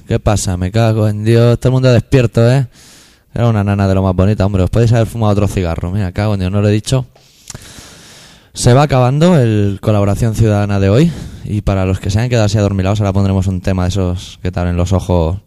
¿Qué 0.06 0.18
pasa? 0.18 0.56
Me 0.56 0.70
cago 0.70 1.08
en 1.08 1.24
Dios, 1.24 1.58
todo 1.58 1.68
el 1.68 1.72
mundo 1.74 1.92
despierto, 1.92 2.50
¿eh? 2.50 2.66
Era 3.34 3.48
una 3.48 3.62
nana 3.62 3.86
de 3.86 3.94
lo 3.94 4.02
más 4.02 4.14
bonita, 4.14 4.46
hombre. 4.46 4.62
Os 4.62 4.70
podéis 4.70 4.92
haber 4.92 5.06
fumado 5.06 5.32
otro 5.32 5.46
cigarro. 5.46 5.90
Mira, 5.90 6.10
cago 6.12 6.34
en 6.34 6.40
Dios, 6.40 6.52
no 6.52 6.62
lo 6.62 6.68
he 6.68 6.72
dicho. 6.72 7.06
Se 8.54 8.72
va 8.72 8.82
acabando 8.82 9.38
el 9.38 9.78
colaboración 9.82 10.34
ciudadana 10.34 10.80
de 10.80 10.88
hoy. 10.88 11.12
Y 11.44 11.60
para 11.60 11.84
los 11.84 12.00
que 12.00 12.10
se 12.10 12.18
han 12.18 12.30
quedado 12.30 12.46
así 12.46 12.56
adormilados, 12.56 13.00
ahora 13.00 13.12
pondremos 13.12 13.46
un 13.46 13.60
tema 13.60 13.82
de 13.82 13.90
esos 13.90 14.38
que 14.42 14.50
te 14.50 14.58
abren 14.58 14.76
los 14.76 14.92
ojos. 14.92 15.38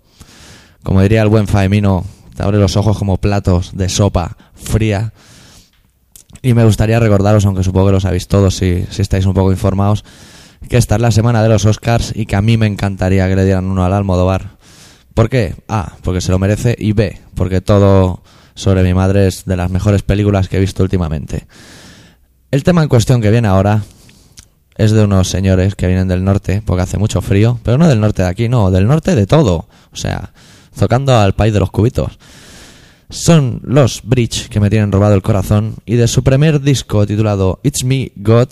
Como 0.83 1.01
diría 1.01 1.23
el 1.23 1.29
buen 1.29 1.47
Faemino, 1.47 2.05
te 2.35 2.43
abre 2.43 2.59
los 2.59 2.77
ojos 2.77 2.97
como 2.99 3.17
platos 3.17 3.71
de 3.73 3.89
sopa 3.89 4.37
fría. 4.53 5.13
Y 6.43 6.53
me 6.53 6.63
gustaría 6.63 6.99
recordaros, 6.99 7.45
aunque 7.45 7.63
supongo 7.63 7.87
que 7.87 7.93
lo 7.93 7.99
sabéis 7.99 8.27
todos 8.27 8.55
si 8.55 8.85
estáis 8.97 9.25
un 9.25 9.33
poco 9.33 9.51
informados, 9.51 10.03
que 10.67 10.77
esta 10.77 10.95
es 10.95 11.01
la 11.01 11.11
semana 11.11 11.43
de 11.43 11.49
los 11.49 11.65
Oscars 11.65 12.13
y 12.15 12.25
que 12.25 12.35
a 12.35 12.41
mí 12.41 12.57
me 12.57 12.67
encantaría 12.67 13.27
que 13.27 13.35
le 13.35 13.45
dieran 13.45 13.65
uno 13.65 13.83
al 13.83 13.93
Almodóvar. 13.93 14.57
¿Por 15.13 15.29
qué? 15.29 15.55
A, 15.67 15.97
porque 16.03 16.21
se 16.21 16.31
lo 16.31 16.39
merece 16.39 16.75
y 16.77 16.93
B, 16.93 17.19
porque 17.35 17.61
todo 17.61 18.23
sobre 18.53 18.83
mi 18.83 18.93
madre 18.93 19.27
es 19.27 19.45
de 19.45 19.57
las 19.57 19.69
mejores 19.69 20.03
películas 20.03 20.47
que 20.47 20.57
he 20.57 20.59
visto 20.59 20.83
últimamente. 20.83 21.47
El 22.51 22.63
tema 22.63 22.83
en 22.83 22.89
cuestión 22.89 23.21
que 23.21 23.31
viene 23.31 23.47
ahora 23.47 23.81
es 24.75 24.91
de 24.91 25.03
unos 25.03 25.27
señores 25.27 25.75
que 25.75 25.87
vienen 25.87 26.07
del 26.07 26.23
norte, 26.23 26.61
porque 26.65 26.83
hace 26.83 26.97
mucho 26.97 27.21
frío, 27.21 27.59
pero 27.63 27.77
no 27.77 27.87
del 27.87 27.99
norte 27.99 28.23
de 28.23 28.29
aquí, 28.29 28.49
no, 28.49 28.71
del 28.71 28.87
norte 28.87 29.15
de 29.15 29.27
todo. 29.27 29.67
O 29.91 29.95
sea, 29.95 30.31
tocando 30.77 31.17
al 31.17 31.33
país 31.33 31.53
de 31.53 31.59
los 31.59 31.71
cubitos. 31.71 32.17
Son 33.09 33.59
los 33.63 34.01
Bridge 34.03 34.47
que 34.47 34.61
me 34.61 34.69
tienen 34.69 34.91
robado 34.91 35.15
el 35.15 35.21
corazón 35.21 35.75
y 35.85 35.95
de 35.95 36.07
su 36.07 36.23
primer 36.23 36.61
disco 36.61 37.05
titulado 37.05 37.59
It's 37.63 37.83
Me 37.83 38.13
God 38.15 38.47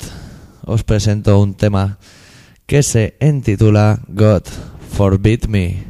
os 0.69 0.85
presento 0.85 1.41
un 1.41 1.57
tema 1.57 1.97
que 2.69 2.83
se 2.83 3.17
intitula 3.19 3.99
God 4.07 4.45
Forbid 4.93 5.49
Me. 5.49 5.88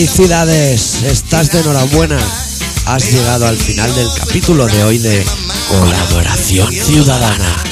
Felicidades, 0.00 1.02
estás 1.02 1.52
de 1.52 1.60
enhorabuena. 1.60 2.18
Has 2.86 3.12
llegado 3.12 3.46
al 3.46 3.58
final 3.58 3.94
del 3.94 4.08
capítulo 4.14 4.66
de 4.66 4.82
hoy 4.82 4.96
de 4.96 5.22
Colaboración 5.68 6.72
Ciudadana. 6.72 7.64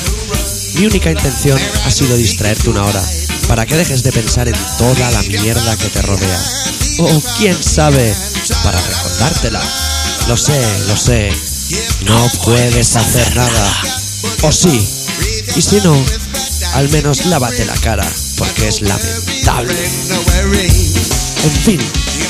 Mi 0.75 0.85
única 0.85 1.11
intención 1.11 1.59
ha 1.87 1.91
sido 1.91 2.19
distraerte 2.19 2.69
una 2.69 2.85
hora 2.85 3.03
para 3.49 3.65
que 3.65 3.79
dejes 3.79 4.03
de 4.03 4.13
pensar 4.13 4.47
en 4.47 4.55
toda 4.77 5.11
la 5.11 5.23
mierda 5.23 5.75
que 5.79 5.89
te 5.89 6.03
rodea. 6.03 6.39
O 6.99 7.23
quién 7.39 7.57
sabe, 7.63 8.15
para 8.63 8.79
recordártela. 8.79 9.63
Lo 10.29 10.37
sé, 10.37 10.61
lo 10.87 10.99
sé. 10.99 11.33
No 12.05 12.31
puedes 12.45 12.95
hacer 12.95 13.37
nada. 13.37 13.73
O 14.43 14.53
sí. 14.53 14.87
Y 15.57 15.63
si 15.63 15.77
no, 15.77 15.97
al 16.75 16.91
menos 16.91 17.25
lávate 17.25 17.65
la 17.65 17.77
cara, 17.77 18.07
porque 18.37 18.69
es 18.69 18.83
lamentable. 18.83 19.75
En 21.45 21.51
fin, 21.51 21.81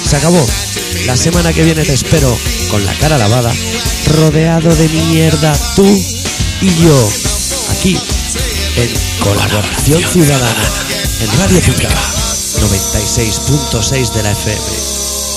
se 0.09 0.17
acabó. 0.17 0.45
La 1.07 1.17
semana 1.17 1.53
que 1.53 1.65
viene 1.65 1.85
te 1.85 1.95
espero 1.95 2.37
con 2.71 2.85
la 2.85 2.93
cara 2.95 3.19
lavada, 3.19 3.53
rodeado 4.07 4.75
de 4.75 4.89
mierda 4.89 5.57
tú 5.77 5.87
y 6.61 6.75
yo, 6.83 7.09
aquí, 7.71 7.97
en 8.77 8.91
Colaboración 9.21 10.03
Ciudadana, 10.13 10.65
en 11.21 11.39
Radio 11.39 11.61
Pica, 11.61 11.89
96.6 11.89 14.13
de 14.13 14.23
la 14.23 14.33
FM, 14.33 14.61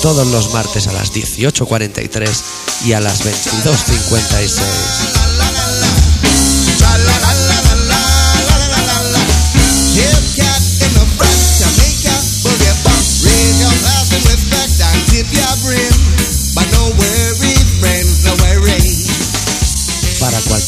todos 0.02 0.26
los 0.26 0.52
martes 0.52 0.88
a 0.88 0.92
las 0.92 1.10
18.43 1.12 2.42
y 2.86 2.92
a 2.92 3.00
las 3.00 3.24
22.56. 3.24 5.51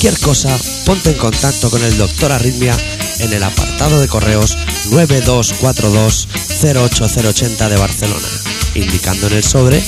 cualquier 0.04 0.22
cosa, 0.22 0.54
ponte 0.84 1.12
en 1.12 1.16
contacto 1.16 1.70
con 1.70 1.82
el 1.82 1.96
Doctor 1.96 2.30
Arritmia 2.30 2.76
en 3.20 3.32
el 3.32 3.42
apartado 3.42 3.98
de 3.98 4.06
correos 4.06 4.58
9242-08080 4.90 7.70
de 7.70 7.76
Barcelona, 7.78 8.28
indicando 8.74 9.28
en 9.28 9.32
el 9.32 9.42
sobre 9.42 9.82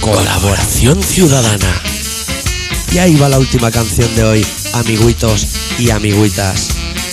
Colaboración 0.00 1.02
Ciudadana. 1.02 1.82
Y 2.92 2.98
ahí 2.98 3.14
va 3.16 3.28
la 3.28 3.38
última 3.38 3.70
canción 3.70 4.08
de 4.16 4.24
hoy, 4.24 4.46
amiguitos 4.72 5.46
y 5.78 5.90
amiguitas. 5.90 6.68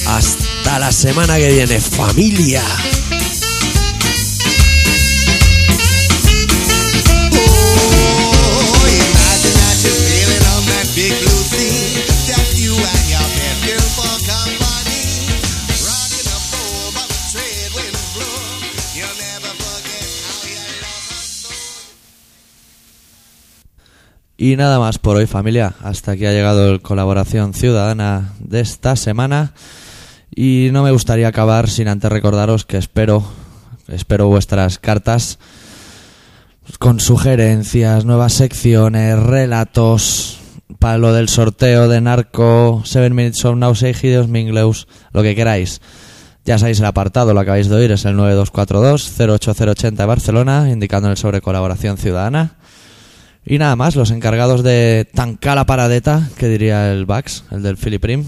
Hasta 0.06 0.80
la 0.80 0.94
semana 0.94 1.36
que 1.36 1.52
viene, 1.52 1.82
familia. 1.82 2.64
Y 24.46 24.58
nada 24.58 24.78
más 24.78 25.00
por 25.00 25.16
hoy 25.16 25.26
familia, 25.26 25.74
hasta 25.82 26.12
aquí 26.12 26.28
ha 26.28 26.32
llegado 26.32 26.72
el 26.72 26.80
colaboración 26.80 27.56
ciudadana 27.56 28.34
de 28.38 28.60
esta 28.60 28.96
semana 28.96 29.54
y 30.36 30.70
no 30.72 30.84
me 30.84 30.92
gustaría 30.92 31.28
acabar 31.28 31.68
sin 31.68 31.88
antes 31.88 32.12
recordaros 32.12 32.64
que 32.64 32.78
espero, 32.78 33.24
espero 33.88 34.28
vuestras 34.28 34.78
cartas 34.78 35.40
con 36.78 37.00
sugerencias, 37.00 38.06
nuevas 38.06 38.34
secciones, 38.34 39.18
relatos 39.18 40.38
para 40.78 41.00
lo 41.00 41.12
del 41.12 41.28
sorteo 41.28 41.90
de 41.90 42.02
Narco, 42.02 42.84
7 42.86 43.10
Minutes 43.10 43.46
of 43.46 43.58
Nausea 43.58 43.90
y 43.90 43.94
Gideos 43.96 44.28
Mingleus, 44.28 44.88
lo 45.12 45.24
que 45.24 45.34
queráis. 45.34 45.82
Ya 46.46 46.60
sabéis 46.60 46.80
el 46.80 46.86
apartado, 46.86 47.34
lo 47.34 47.40
acabáis 47.40 47.68
de 47.68 47.78
oír, 47.78 47.92
es 47.92 48.06
el 48.06 48.16
9242-08080 48.16 49.96
de 49.96 50.06
Barcelona, 50.06 50.70
indicando 50.70 51.08
en 51.08 51.14
el 51.14 51.18
sobre 51.18 51.42
colaboración 51.42 51.98
ciudadana. 51.98 52.58
Y 53.46 53.60
nada 53.60 53.76
más, 53.76 53.96
los 53.96 54.10
encargados 54.10 54.64
de 54.64 55.08
tancar 55.14 55.56
la 55.56 55.66
paradeta, 55.66 56.30
que 56.38 56.48
diría 56.48 56.92
el 56.92 57.06
Bax, 57.06 57.44
el 57.52 57.62
del 57.62 57.78
Philip 57.78 58.02
Prim, 58.02 58.26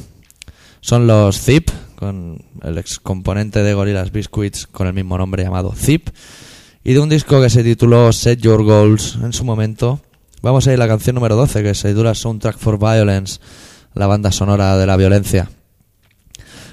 son 0.79 1.07
los 1.07 1.41
Zip, 1.41 1.69
con 1.95 2.43
el 2.61 2.77
ex 2.77 2.99
componente 2.99 3.63
de 3.63 3.73
Gorillaz 3.73 4.11
Biscuits 4.11 4.67
con 4.67 4.85
el 4.85 4.93
mismo 4.93 5.17
nombre 5.17 5.43
llamado 5.43 5.73
Zip, 5.75 6.09
y 6.83 6.93
de 6.93 6.99
un 6.99 7.09
disco 7.09 7.41
que 7.41 7.49
se 7.49 7.63
tituló 7.63 8.13
Set 8.13 8.39
Your 8.41 8.63
Goals 8.63 9.17
en 9.23 9.33
su 9.33 9.43
momento. 9.43 9.99
Vamos 10.43 10.67
a 10.67 10.73
ir 10.73 10.75
a 10.75 10.85
la 10.85 10.87
canción 10.87 11.15
número 11.15 11.35
12, 11.35 11.63
que 11.63 11.73
se 11.73 11.89
titula 11.89 12.13
Soundtrack 12.13 12.59
for 12.59 12.77
Violence, 12.77 13.39
la 13.95 14.05
banda 14.05 14.31
sonora 14.31 14.77
de 14.77 14.85
la 14.85 14.97
violencia. 14.97 15.49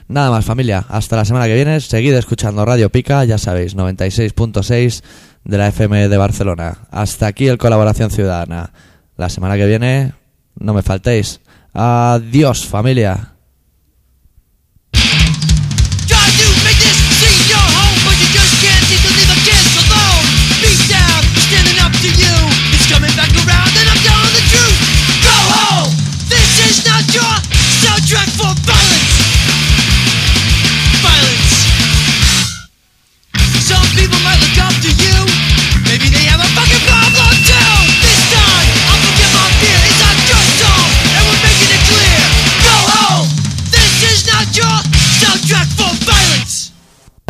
Nada 0.06 0.30
más 0.30 0.44
familia, 0.44 0.84
hasta 0.90 1.16
la 1.16 1.24
semana 1.24 1.46
que 1.46 1.54
viene, 1.54 1.80
seguid 1.80 2.12
escuchando 2.12 2.62
Radio 2.66 2.90
Pica, 2.90 3.24
ya 3.24 3.38
sabéis, 3.38 3.74
96.6 3.74 5.02
de 5.44 5.58
la 5.58 5.68
FM 5.68 6.08
de 6.08 6.16
Barcelona. 6.16 6.78
Hasta 6.90 7.26
aquí 7.26 7.48
el 7.48 7.58
Colaboración 7.58 8.10
Ciudadana. 8.10 8.72
La 9.16 9.28
semana 9.28 9.56
que 9.56 9.66
viene, 9.66 10.14
no 10.58 10.74
me 10.74 10.82
faltéis. 10.82 11.40
Adiós 11.72 12.66
familia. 12.66 13.33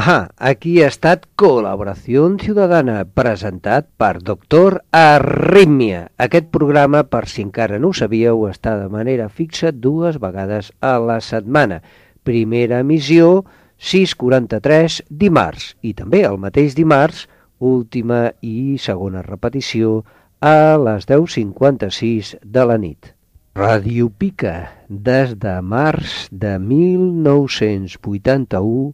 Ah, 0.07 0.28
aquí 0.36 0.82
ha 0.84 0.88
estat 0.92 1.22
Col·laboració 1.40 2.26
Ciudadana, 2.36 3.09
presentat 3.09 3.88
per 3.96 4.20
Doctor 4.20 4.84
Arrítmia. 4.92 6.12
Aquest 6.20 6.52
programa, 6.52 7.09
per 7.09 7.24
si 7.32 7.40
encara 7.40 7.80
no 7.80 7.88
ho 7.88 7.96
sabíeu, 7.96 8.44
està 8.50 8.76
de 8.76 8.92
manera 8.92 9.32
fixa 9.32 9.72
dues 9.72 10.20
vegades 10.20 10.76
a 10.84 11.00
la 11.00 11.24
setmana. 11.24 11.80
Primera 12.20 12.84
emissió, 12.84 13.48
6.43 13.80 15.09
dimarts, 15.09 15.72
i 15.80 15.96
també 15.96 16.28
el 16.28 16.36
mateix 16.42 16.76
dimarts, 16.76 17.24
última 17.57 18.36
i 18.44 18.76
segona 18.76 19.24
repetició, 19.24 20.05
a 20.36 20.76
les 20.84 21.09
10.56 21.09 22.44
de 22.44 22.61
la 22.68 22.76
nit. 22.76 23.16
Ràdio 23.57 24.12
Pica, 24.12 24.84
des 24.90 25.32
de 25.40 25.64
març 25.64 26.28
de 26.28 26.61
1981, 26.61 28.92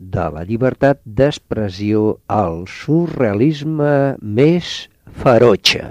de 0.00 0.26
la 0.34 0.46
llibertat 0.48 1.02
d'expressió 1.04 2.16
al 2.32 2.64
surrealisme 2.66 4.16
més 4.40 4.72
ferotge. 5.22 5.84